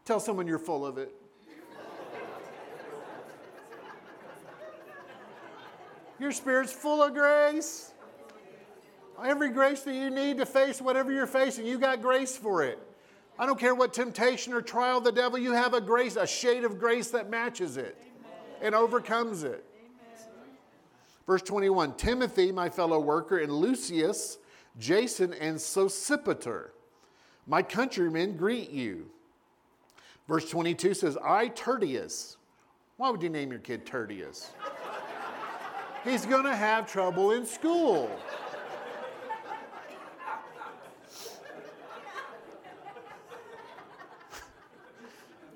[0.04, 1.14] Tell someone you're full of it.
[6.18, 7.91] Your spirit's full of grace.
[9.24, 12.78] Every grace that you need to face whatever you're facing, you got grace for it.
[13.38, 16.64] I don't care what temptation or trial the devil, you have a grace, a shade
[16.64, 17.96] of grace that matches it
[18.60, 19.64] and overcomes it.
[21.26, 24.38] Verse 21 Timothy, my fellow worker, and Lucius,
[24.78, 26.70] Jason, and Sosipater,
[27.46, 29.10] my countrymen, greet you.
[30.28, 32.36] Verse 22 says, I, Tertius.
[32.96, 34.52] Why would you name your kid Tertius?
[36.04, 38.10] He's going to have trouble in school.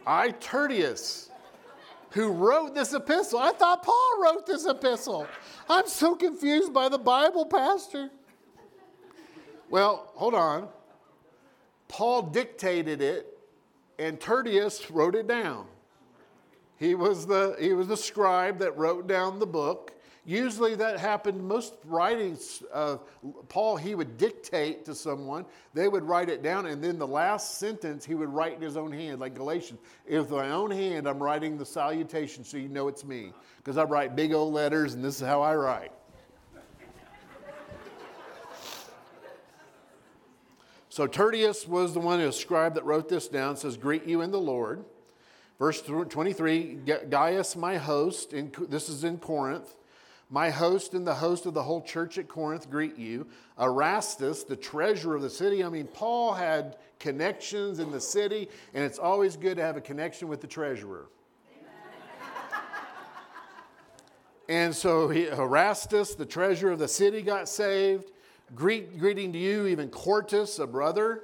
[0.07, 1.31] I, Tertius
[2.17, 3.39] who wrote this epistle.
[3.39, 5.27] I thought Paul wrote this epistle.
[5.69, 8.11] I'm so confused by the Bible, Pastor.
[9.69, 10.69] Well, hold on.
[11.89, 13.39] Paul dictated it,
[13.99, 15.67] and Tertius wrote it down.
[16.79, 19.93] He was the, he was the scribe that wrote down the book.
[20.27, 23.01] Usually that happened, most writings of
[23.49, 27.59] Paul, he would dictate to someone, they would write it down, and then the last
[27.59, 29.79] sentence he would write in his own hand, like Galatians.
[30.11, 33.33] With my own hand, I'm writing the salutation so you know it's me.
[33.59, 35.93] Because I write big old letters, and this is how I write.
[40.89, 44.33] So Tertius was the one, a scribe that wrote this down, says, Greet you in
[44.33, 44.85] the Lord.
[45.61, 49.75] Verse 23, Gaius, my host, in, this is in Corinth,
[50.29, 53.27] my host and the host of the whole church at Corinth greet you.
[53.61, 55.63] Erastus, the treasurer of the city.
[55.63, 59.81] I mean, Paul had connections in the city, and it's always good to have a
[59.81, 61.07] connection with the treasurer.
[64.49, 68.11] and so he, Erastus, the treasurer of the city, got saved.
[68.55, 71.23] Greet, greeting to you, even Quartus, a brother.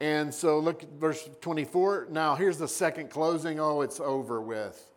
[0.00, 2.08] And so look at verse 24.
[2.10, 3.60] Now, here's the second closing.
[3.60, 4.90] Oh, it's over with.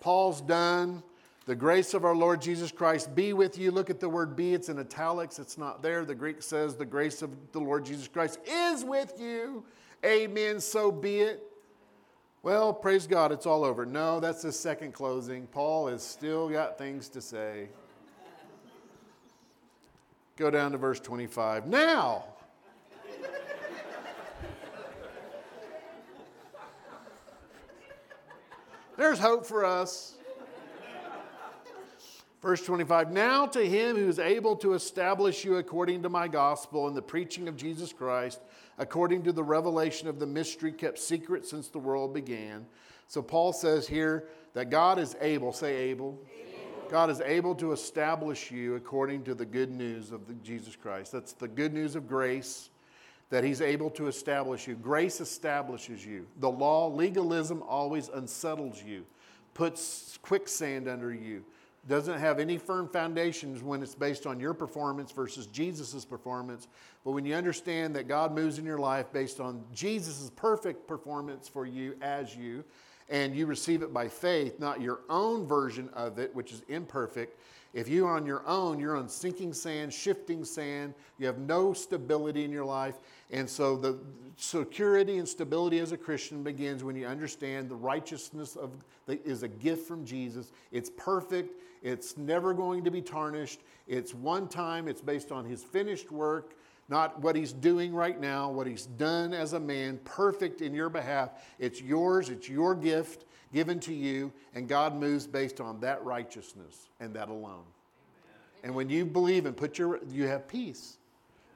[0.00, 1.02] Paul's done.
[1.48, 3.70] The grace of our Lord Jesus Christ be with you.
[3.70, 6.04] Look at the word be, it's in italics, it's not there.
[6.04, 9.64] The Greek says, The grace of the Lord Jesus Christ is with you.
[10.04, 11.42] Amen, so be it.
[12.42, 13.86] Well, praise God, it's all over.
[13.86, 15.46] No, that's the second closing.
[15.46, 17.70] Paul has still got things to say.
[20.36, 21.66] Go down to verse 25.
[21.66, 22.24] Now,
[28.98, 30.17] there's hope for us.
[32.40, 36.86] Verse 25 Now to him who is able to establish you according to my gospel
[36.86, 38.40] and the preaching of Jesus Christ,
[38.78, 42.66] according to the revelation of the mystery kept secret since the world began.
[43.08, 46.18] So Paul says here that God is able, say able.
[46.30, 46.90] able.
[46.90, 51.12] God is able to establish you according to the good news of the Jesus Christ.
[51.12, 52.70] That's the good news of grace
[53.30, 54.74] that he's able to establish you.
[54.74, 56.26] Grace establishes you.
[56.38, 59.04] The law, legalism always unsettles you,
[59.52, 61.44] puts quicksand under you,
[61.88, 66.68] doesn't have any firm foundations when it's based on your performance versus Jesus' performance.
[67.04, 71.48] But when you understand that God moves in your life based on Jesus' perfect performance
[71.48, 72.64] for you as you,
[73.10, 77.40] and you receive it by faith, not your own version of it, which is imperfect,
[77.74, 82.44] if you're on your own, you're on sinking sand, shifting sand, you have no stability
[82.44, 82.96] in your life.
[83.30, 83.98] And so the
[84.36, 88.72] security and stability as a Christian begins when you understand the righteousness of
[89.06, 90.50] the, is a gift from Jesus.
[90.72, 93.60] It's perfect, it's never going to be tarnished.
[93.86, 96.54] It's one time, it's based on his finished work,
[96.88, 100.88] not what he's doing right now, what he's done as a man, perfect in your
[100.88, 101.30] behalf.
[101.58, 106.88] It's yours, it's your gift given to you, and God moves based on that righteousness
[107.00, 107.64] and that alone.
[108.62, 110.98] And when you believe and put your, you have peace,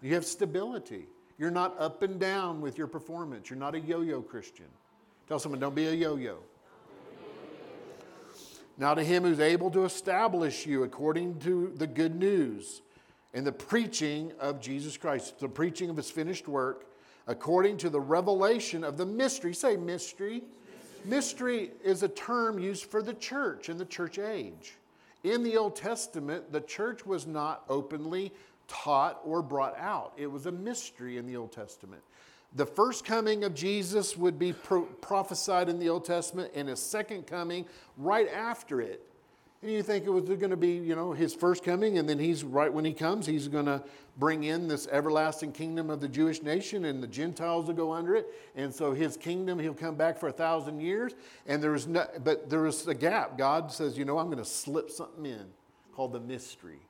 [0.03, 1.07] you have stability.
[1.39, 3.51] You're not up and down with your performance.
[3.51, 4.67] You're not a yo yo Christian.
[5.29, 6.39] Tell someone, don't be a yo yo.
[8.83, 12.83] Now, to him who's able to establish you according to the good news
[13.33, 16.87] and the preaching of Jesus Christ, the preaching of his finished work,
[17.29, 19.55] according to the revelation of the mystery.
[19.55, 20.43] Say mystery.
[21.05, 24.75] Mystery is a term used for the church in the church age.
[25.23, 28.33] In the Old Testament, the church was not openly
[28.67, 32.03] taught or brought out, it was a mystery in the Old Testament.
[32.55, 36.81] The first coming of Jesus would be pro- prophesied in the Old Testament, and his
[36.81, 39.07] second coming right after it
[39.63, 42.19] and you think it was going to be, you know, his first coming, and then
[42.19, 43.81] he's right when he comes, he's going to
[44.19, 48.17] bring in this everlasting kingdom of the Jewish nation, and the Gentiles will go under
[48.17, 48.27] it.
[48.57, 51.15] And so his kingdom, he'll come back for a thousand years.
[51.47, 53.39] And there was no, but there is a gap.
[53.39, 55.47] God says, you know, I'm going to slip something in
[55.95, 56.81] called the mystery.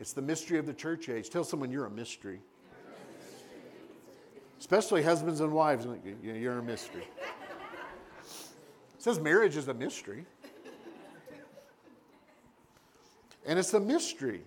[0.00, 1.30] It's the mystery of the church age.
[1.30, 2.40] Tell someone you're a mystery.
[4.62, 5.88] Especially husbands and wives,
[6.22, 7.02] you're a mystery.
[8.22, 10.24] It says marriage is a mystery.
[13.44, 14.42] And it's a mystery.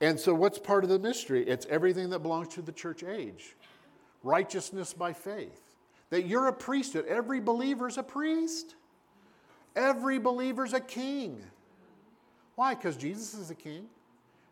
[0.00, 1.42] And so, what's part of the mystery?
[1.42, 3.56] It's everything that belongs to the church age
[4.22, 5.60] righteousness by faith.
[6.10, 7.06] That you're a priesthood.
[7.08, 8.76] Every believer's a priest,
[9.74, 11.42] every believer's a king.
[12.54, 12.76] Why?
[12.76, 13.86] Because Jesus is a king,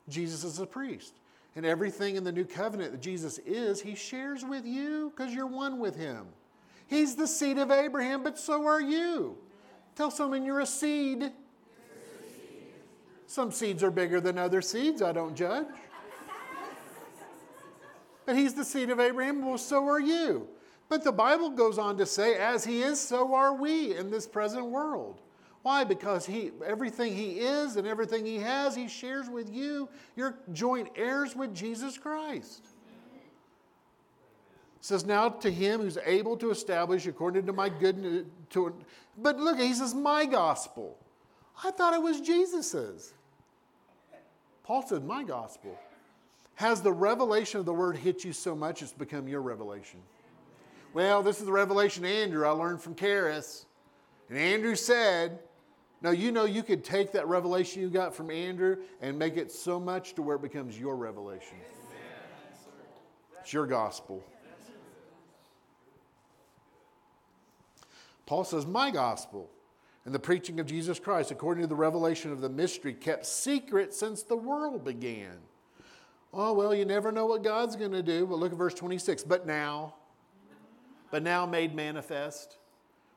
[0.08, 1.14] Jesus is a priest.
[1.56, 5.46] And everything in the new covenant that Jesus is, he shares with you because you're
[5.46, 6.26] one with him.
[6.86, 9.38] He's the seed of Abraham, but so are you.
[9.96, 11.32] Tell someone you're a seed.
[13.26, 15.00] Some seeds are bigger than other seeds.
[15.00, 15.66] I don't judge.
[18.26, 19.44] But he's the seed of Abraham.
[19.44, 20.46] Well, so are you.
[20.88, 24.26] But the Bible goes on to say, as he is, so are we in this
[24.26, 25.22] present world.
[25.66, 25.82] Why?
[25.82, 29.88] Because he, everything he is and everything he has, he shares with you.
[30.14, 32.64] You're joint heirs with Jesus Christ.
[34.76, 38.30] It says, Now to him who's able to establish according to my good.
[38.50, 38.76] To,
[39.18, 40.96] but look, he says, My gospel.
[41.64, 43.12] I thought it was Jesus's.
[44.62, 45.76] Paul said, My gospel.
[46.54, 49.98] Has the revelation of the word hit you so much it's become your revelation?
[50.94, 53.66] Well, this is the revelation Andrew I learned from Charis.
[54.28, 55.40] And Andrew said,
[56.06, 59.50] Now you know you could take that revelation you got from Andrew and make it
[59.50, 61.56] so much to where it becomes your revelation.
[63.40, 64.22] It's your gospel.
[68.24, 69.50] Paul says, My gospel
[70.04, 73.92] and the preaching of Jesus Christ, according to the revelation of the mystery, kept secret
[73.92, 75.38] since the world began.
[76.32, 78.26] Oh, well, you never know what God's going to do.
[78.26, 79.24] But look at verse 26.
[79.24, 79.96] But now,
[81.10, 82.58] but now made manifest,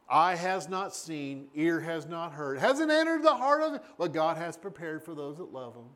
[0.09, 4.37] eye has not seen, ear has not heard, hasn't entered the heart of what God
[4.37, 5.89] has prepared for those that love Him.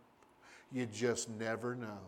[0.72, 1.99] You just never know.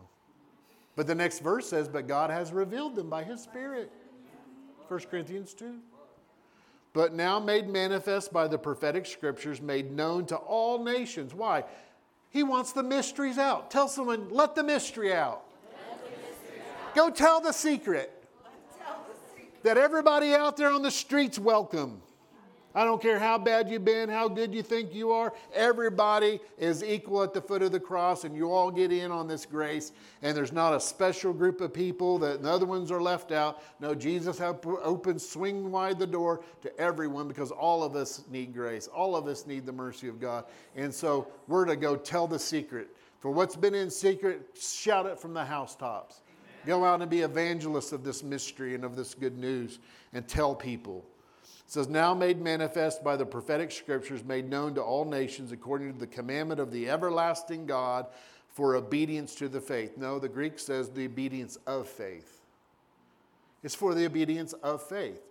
[0.94, 3.90] But the next verse says, But God has revealed them by His Spirit.
[4.88, 5.78] 1 Corinthians 2
[6.96, 11.34] but now made manifest by the prophetic scriptures, made known to all nations.
[11.34, 11.64] Why?
[12.30, 13.70] He wants the mysteries out.
[13.70, 15.42] Tell someone, let the mystery out.
[15.68, 16.94] The mystery out.
[16.94, 18.15] Go tell the secret.
[19.66, 22.00] That everybody out there on the streets welcome.
[22.72, 25.34] I don't care how bad you've been, how good you think you are.
[25.52, 29.26] Everybody is equal at the foot of the cross, and you all get in on
[29.26, 29.90] this grace.
[30.22, 33.60] And there's not a special group of people that the other ones are left out.
[33.80, 38.86] No, Jesus opened, swing wide the door to everyone because all of us need grace.
[38.86, 40.44] All of us need the mercy of God.
[40.76, 42.86] And so we're to go tell the secret.
[43.18, 46.20] For what's been in secret, shout it from the housetops.
[46.66, 49.78] Go out and be evangelists of this mystery and of this good news
[50.12, 51.04] and tell people.
[51.44, 55.92] It says, Now made manifest by the prophetic scriptures, made known to all nations according
[55.92, 58.06] to the commandment of the everlasting God
[58.48, 59.96] for obedience to the faith.
[59.96, 62.40] No, the Greek says the obedience of faith.
[63.62, 65.22] It's for the obedience of faith.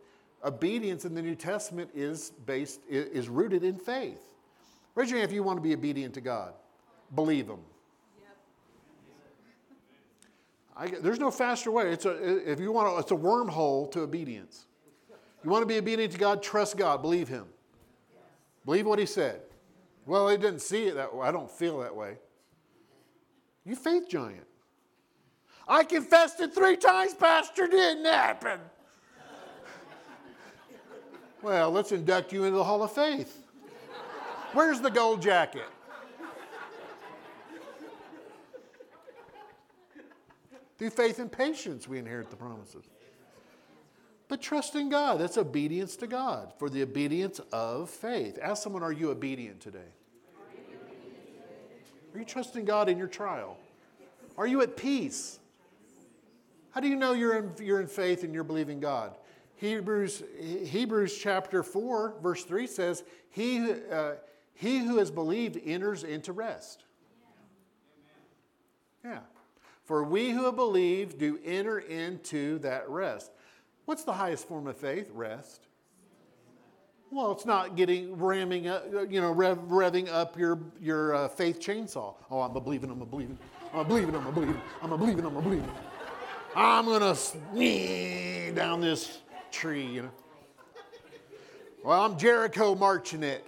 [0.44, 4.30] Obedience in the New Testament is based is rooted in faith.
[4.94, 6.54] Raise your hand if you want to be obedient to God.
[7.14, 7.60] Believe Him.
[10.78, 11.92] I, there's no faster way.
[11.92, 14.66] It's a, if you want to, it's a wormhole to obedience.
[15.44, 17.46] You want to be obedient to God, trust God, believe Him.
[18.66, 19.42] Believe what He said.
[20.06, 21.28] Well, I didn't see it that way.
[21.28, 22.18] I don't feel that way.
[23.64, 24.46] You faith giant.
[25.68, 28.60] I confessed it three times, Pastor, didn't happen.
[31.42, 33.42] well, let's induct you into the Hall of Faith.
[34.54, 35.66] Where's the gold jacket?
[40.78, 42.86] Through faith and patience, we inherit the promises.
[44.28, 48.40] But trust in God, that's obedience to God, for the obedience of faith.
[48.42, 49.92] Ask someone, are you obedient today?
[52.14, 53.58] Are you trusting God in your trial?
[54.38, 55.40] Are you at peace?
[56.72, 59.16] How do you know you're in, you're in faith and you're believing God?
[59.58, 60.24] Hebrews,
[60.66, 64.14] Hebrews chapter 4, verse 3 says, He, uh,
[64.54, 66.84] he who has believed enters into rest.
[69.04, 69.20] Yeah.
[69.86, 73.32] For we who have believed do enter into that rest.
[73.86, 75.10] What's the highest form of faith?
[75.14, 75.68] Rest.
[77.12, 81.60] Well, it's not getting ramming up, you know, rev, revving up your, your uh, faith
[81.60, 82.16] chainsaw.
[82.32, 83.38] Oh, I'm a believing, I'm a believing,
[83.74, 85.72] I'm a believing, I'm a believing, I'm a believing, I'm a believing.
[86.56, 89.20] I'm gonna sneak down this
[89.52, 90.12] tree, you know.
[91.84, 93.46] Well, I'm Jericho marching it.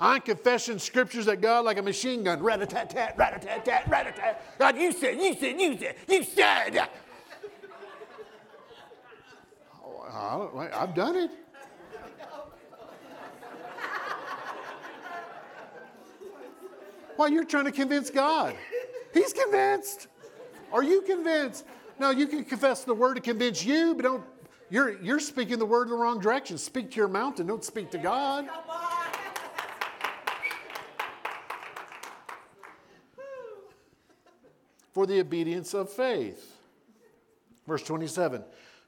[0.00, 2.40] I'm confessing scriptures at God like a machine gun.
[2.40, 4.58] Rat a tat tat, rat a tat tat, rat a tat.
[4.58, 6.88] God, you said, you said, you said, you said.
[9.84, 11.30] Oh, I've done it.
[17.16, 18.54] Why, you're trying to convince God.
[19.12, 20.06] He's convinced.
[20.72, 21.64] Are you convinced?
[21.98, 24.24] No, you can confess the word to convince you, but don't.
[24.70, 26.58] You're, you're speaking the word in the wrong direction.
[26.58, 28.48] Speak to your mountain, don't speak to God.
[34.98, 36.56] For the obedience of faith.
[37.68, 38.42] Verse 27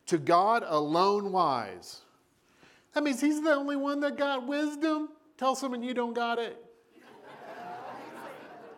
[0.07, 2.01] To God alone wise.
[2.95, 5.11] That means He's the only one that got wisdom.
[5.39, 6.57] Tell someone you don't got it.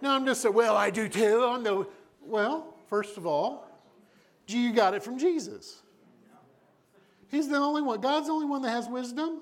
[0.03, 1.43] no, I'm just saying, well, I do too.
[1.49, 1.87] I know.
[2.21, 3.67] Well, first of all,
[4.47, 5.81] you got it from Jesus.
[7.31, 8.03] He's the only one.
[8.03, 9.41] God's the only one that has wisdom.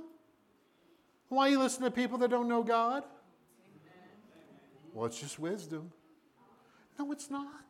[1.28, 3.02] Why you listen to people that don't know God?
[4.94, 5.90] Well, it's just wisdom.
[6.96, 7.64] No, it's not.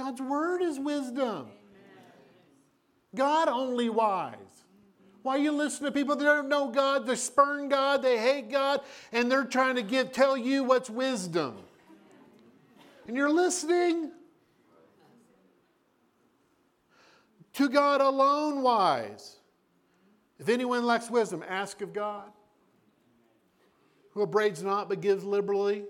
[0.00, 1.48] God's word is wisdom.
[3.14, 4.34] God only wise.
[5.22, 8.80] Why you listen to people that don't know God, they spurn God, they hate God,
[9.12, 11.58] and they're trying to give tell you what's wisdom.
[13.06, 14.10] And you're listening.
[17.54, 19.36] To God alone wise.
[20.38, 22.30] If anyone lacks wisdom, ask of God,
[24.12, 25.84] who abrades not but gives liberally.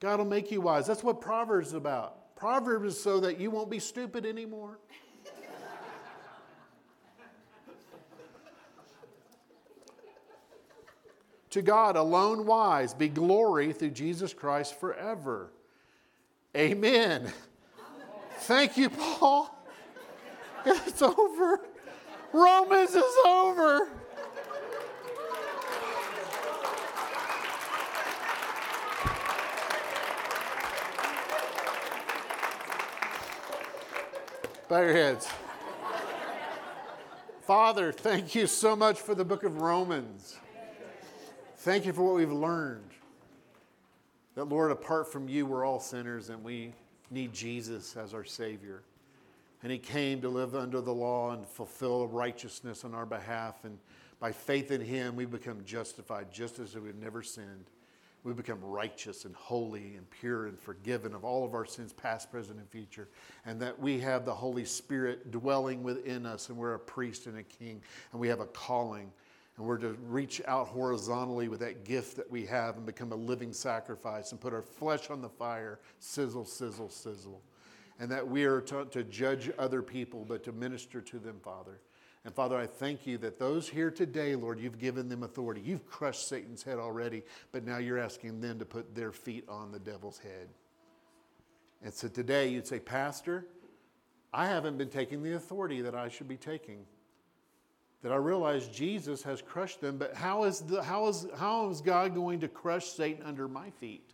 [0.00, 0.86] God will make you wise.
[0.86, 2.34] That's what Proverbs is about.
[2.34, 4.78] Proverbs is so that you won't be stupid anymore.
[11.50, 15.52] to God alone wise be glory through Jesus Christ forever.
[16.56, 17.30] Amen.
[18.38, 19.56] Thank you, Paul.
[20.66, 21.60] It's over.
[22.34, 23.88] Romans is over.
[34.70, 35.28] Bow your heads.
[37.40, 40.36] Father, thank you so much for the book of Romans.
[41.56, 42.88] Thank you for what we've learned.
[44.36, 46.72] That, Lord, apart from you, we're all sinners and we
[47.10, 48.84] need Jesus as our Savior.
[49.64, 53.64] And He came to live under the law and fulfill righteousness on our behalf.
[53.64, 53.76] And
[54.20, 57.64] by faith in Him, we become justified just as if we've never sinned
[58.22, 62.30] we become righteous and holy and pure and forgiven of all of our sins, past,
[62.30, 63.08] present, and future.
[63.46, 67.38] And that we have the Holy Spirit dwelling within us, and we're a priest and
[67.38, 69.10] a king, and we have a calling.
[69.56, 73.16] And we're to reach out horizontally with that gift that we have and become a
[73.16, 77.42] living sacrifice and put our flesh on the fire, sizzle, sizzle, sizzle.
[77.98, 81.80] And that we are to, to judge other people, but to minister to them, Father.
[82.24, 85.62] And Father, I thank you that those here today, Lord, you've given them authority.
[85.64, 89.72] You've crushed Satan's head already, but now you're asking them to put their feet on
[89.72, 90.48] the devil's head.
[91.82, 93.46] And so today you'd say, Pastor,
[94.34, 96.84] I haven't been taking the authority that I should be taking.
[98.02, 101.80] That I realize Jesus has crushed them, but how is, the, how is, how is
[101.80, 104.12] God going to crush Satan under my feet?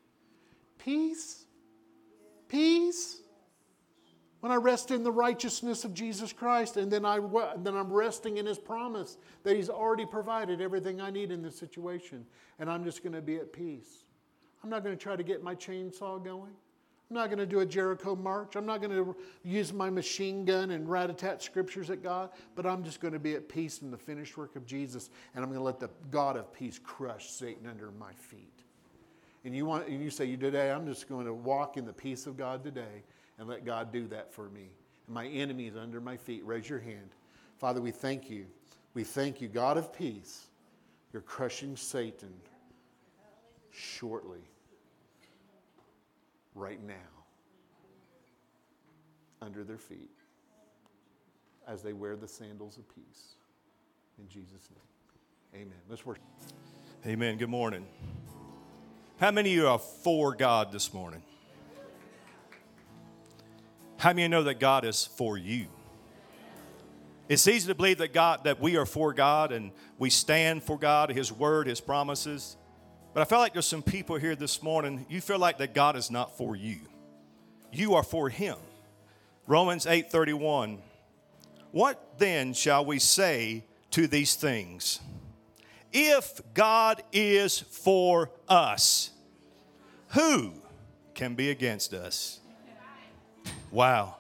[0.79, 1.47] Peace
[2.49, 3.21] peace?
[4.47, 7.19] When I rest in the righteousness of Jesus Christ, and then, I,
[7.57, 11.59] then I'm resting in His promise that He's already provided everything I need in this
[11.59, 12.25] situation,
[12.61, 14.05] and I'm just going to be at peace.
[14.63, 16.53] I'm not going to try to get my chainsaw going.
[17.11, 18.55] I'm not going to do a Jericho march.
[18.55, 22.31] I'm not going to use my machine gun and rat a tat scriptures at God,
[22.55, 25.43] but I'm just going to be at peace in the finished work of Jesus, and
[25.43, 28.63] I'm going to let the God of peace crush Satan under my feet.
[29.45, 32.29] And you, want, and you say, Today, I'm just going to walk in the peace
[32.29, 33.03] of God today
[33.39, 34.71] and let God do that for me.
[35.07, 36.45] And my enemy is under my feet.
[36.45, 37.11] Raise your hand.
[37.59, 38.47] Father, we thank you.
[38.95, 40.47] We thank you, God of peace.
[41.13, 42.33] You're crushing Satan
[43.71, 44.41] shortly
[46.55, 46.95] right now
[49.43, 50.11] under their feet
[51.69, 53.35] as they wear the sandals of peace.
[54.19, 55.63] In Jesus' name.
[55.63, 55.79] Amen.
[55.89, 56.23] Let's worship.
[57.07, 57.37] Amen.
[57.37, 57.87] Good morning.
[59.19, 61.23] How many of you are for God this morning?
[63.99, 65.67] How many know that God is for you?
[67.29, 70.79] It's easy to believe that God that we are for God and we stand for
[70.79, 72.57] God, His word, His promises.
[73.15, 75.97] But I feel like there's some people here this morning, you feel like that God
[75.97, 76.81] is not for you.
[77.73, 78.57] You are for him.
[79.47, 80.83] Romans 8:31.
[81.73, 85.01] What then shall we say to these things?
[85.93, 89.11] If God is for us,
[90.11, 90.53] who
[91.15, 92.41] can be against us?
[93.77, 94.17] Wow.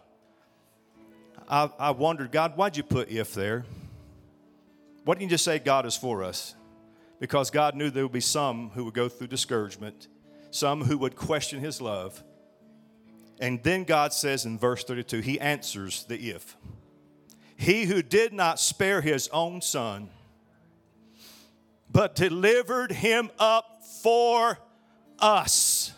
[1.48, 3.64] I, I wondered, God, why'd you put if there?
[5.04, 6.54] Why didn't you just say God is for us?
[7.18, 10.08] because God knew there would be some who would go through discouragement,
[10.50, 12.22] some who would question his love.
[13.40, 16.56] And then God says in verse 32, he answers the if.
[17.56, 20.10] He who did not spare his own son,
[21.90, 24.58] but delivered him up for
[25.18, 25.92] us.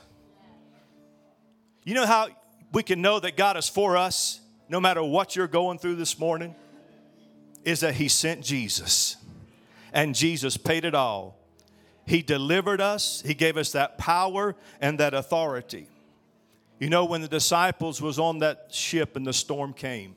[1.84, 2.28] You know how
[2.72, 6.18] we can know that God is for us no matter what you're going through this
[6.18, 6.54] morning?
[7.64, 9.16] Is that he sent Jesus
[9.92, 11.38] and Jesus paid it all.
[12.06, 15.88] He delivered us, He gave us that power and that authority.
[16.78, 20.14] You know, when the disciples was on that ship and the storm came,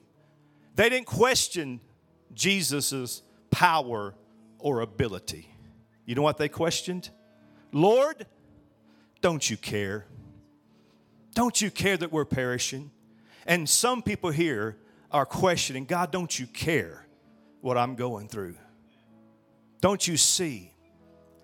[0.75, 1.81] they didn't question
[2.33, 4.13] Jesus' power
[4.59, 5.53] or ability.
[6.05, 7.09] You know what they questioned?
[7.71, 8.25] Lord,
[9.21, 10.05] don't you care?
[11.33, 12.91] Don't you care that we're perishing?
[13.45, 14.77] And some people here
[15.11, 17.05] are questioning, God, don't you care
[17.61, 18.55] what I'm going through?
[19.81, 20.73] Don't you see?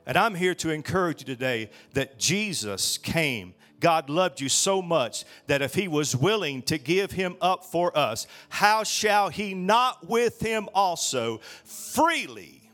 [0.05, 3.53] And I'm here to encourage you today that Jesus came.
[3.79, 7.95] God loved you so much that if He was willing to give Him up for
[7.97, 12.71] us, how shall He not with Him also freely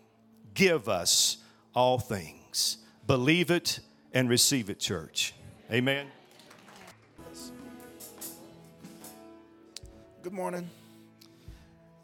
[0.54, 1.38] give us
[1.74, 2.78] all things?
[3.08, 3.80] Believe it
[4.14, 5.34] and receive it, church.
[5.72, 6.08] Amen.
[10.24, 10.70] Good morning.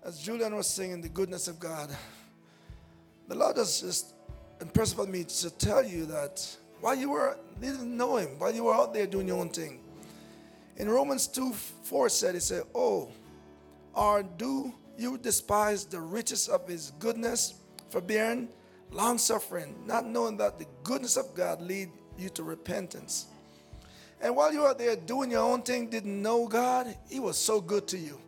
[0.04, 1.90] As Julian was singing, the goodness of God.
[3.30, 4.14] The Lord has just
[4.60, 6.46] impressed upon me to tell you that
[6.82, 9.80] while you were didn't know Him, while you were out there doing your own thing,
[10.76, 13.10] in Romans 2 4 said, He said, Oh,
[13.94, 17.54] or do you despise the riches of His goodness,
[17.90, 18.50] forbearing,
[18.92, 23.28] long suffering, not knowing that the goodness of God lead you to repentance?
[24.22, 27.62] And while you were there doing your own thing, didn't know God, He was so
[27.62, 28.20] good to you.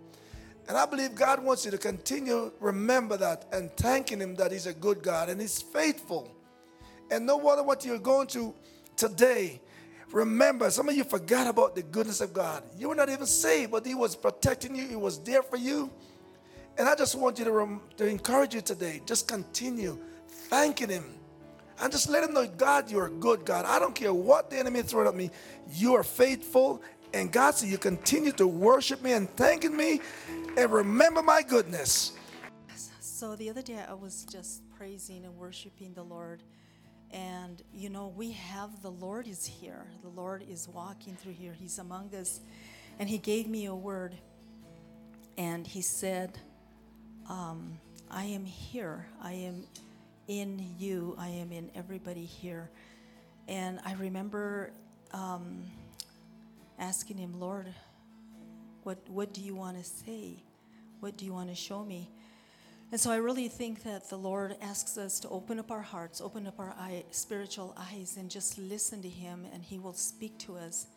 [0.67, 4.67] And I believe God wants you to continue remember that and thanking Him that He's
[4.67, 6.33] a good God and He's faithful.
[7.09, 8.55] And no matter what you're going through
[8.95, 9.59] today,
[10.11, 12.63] remember some of you forgot about the goodness of God.
[12.77, 14.87] You were not even saved, but He was protecting you.
[14.87, 15.91] He was there for you.
[16.77, 19.01] And I just want you to, rem- to encourage you today.
[19.05, 21.20] Just continue thanking Him.
[21.79, 23.65] And just let him know, God, you're a good God.
[23.65, 25.31] I don't care what the enemy throws at me.
[25.71, 26.81] You are faithful.
[27.13, 30.01] And God said, you continue to worship me and thanking me
[30.57, 32.13] and remember my goodness.
[32.99, 36.41] So the other day I was just praising and worshiping the Lord.
[37.11, 39.85] And you know, we have the Lord is here.
[40.01, 41.53] The Lord is walking through here.
[41.53, 42.39] He's among us.
[42.97, 44.15] And He gave me a word.
[45.37, 46.39] And He said,
[47.29, 47.77] um,
[48.09, 49.05] I am here.
[49.21, 49.65] I am
[50.39, 51.13] in you.
[51.19, 52.69] I am in everybody here.
[53.49, 54.71] And I remember
[55.11, 55.63] um,
[56.79, 57.67] asking Him, Lord,
[58.83, 60.41] what, what do you want to say?
[61.01, 62.09] What do you want to show me?
[62.91, 66.21] And so I really think that the Lord asks us to open up our hearts,
[66.21, 70.37] open up our eye, spiritual eyes, and just listen to Him, and He will speak
[70.39, 70.87] to us.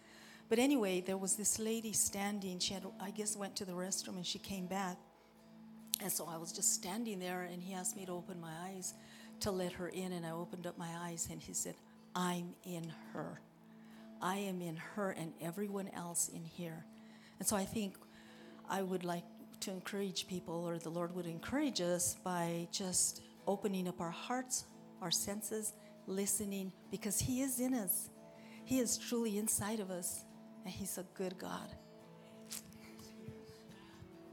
[0.49, 2.61] But anyway, there was this lady standing.
[2.61, 4.97] She had, I guess, went to the restroom and she came back.
[6.01, 8.95] And so I was just standing there, and He asked me to open my eyes
[9.41, 10.13] to let her in.
[10.13, 11.75] And I opened up my eyes, and He said,
[12.15, 13.41] I'm in her.
[14.23, 16.87] I am in her and everyone else in here.
[17.39, 17.97] And so I think
[18.71, 19.25] I would like
[19.61, 24.65] to encourage people, or the Lord would encourage us by just opening up our hearts,
[25.03, 25.75] our senses,
[26.07, 28.11] listening, because He is in us.
[28.65, 30.25] He is truly inside of us,
[30.65, 31.75] and He's a good God.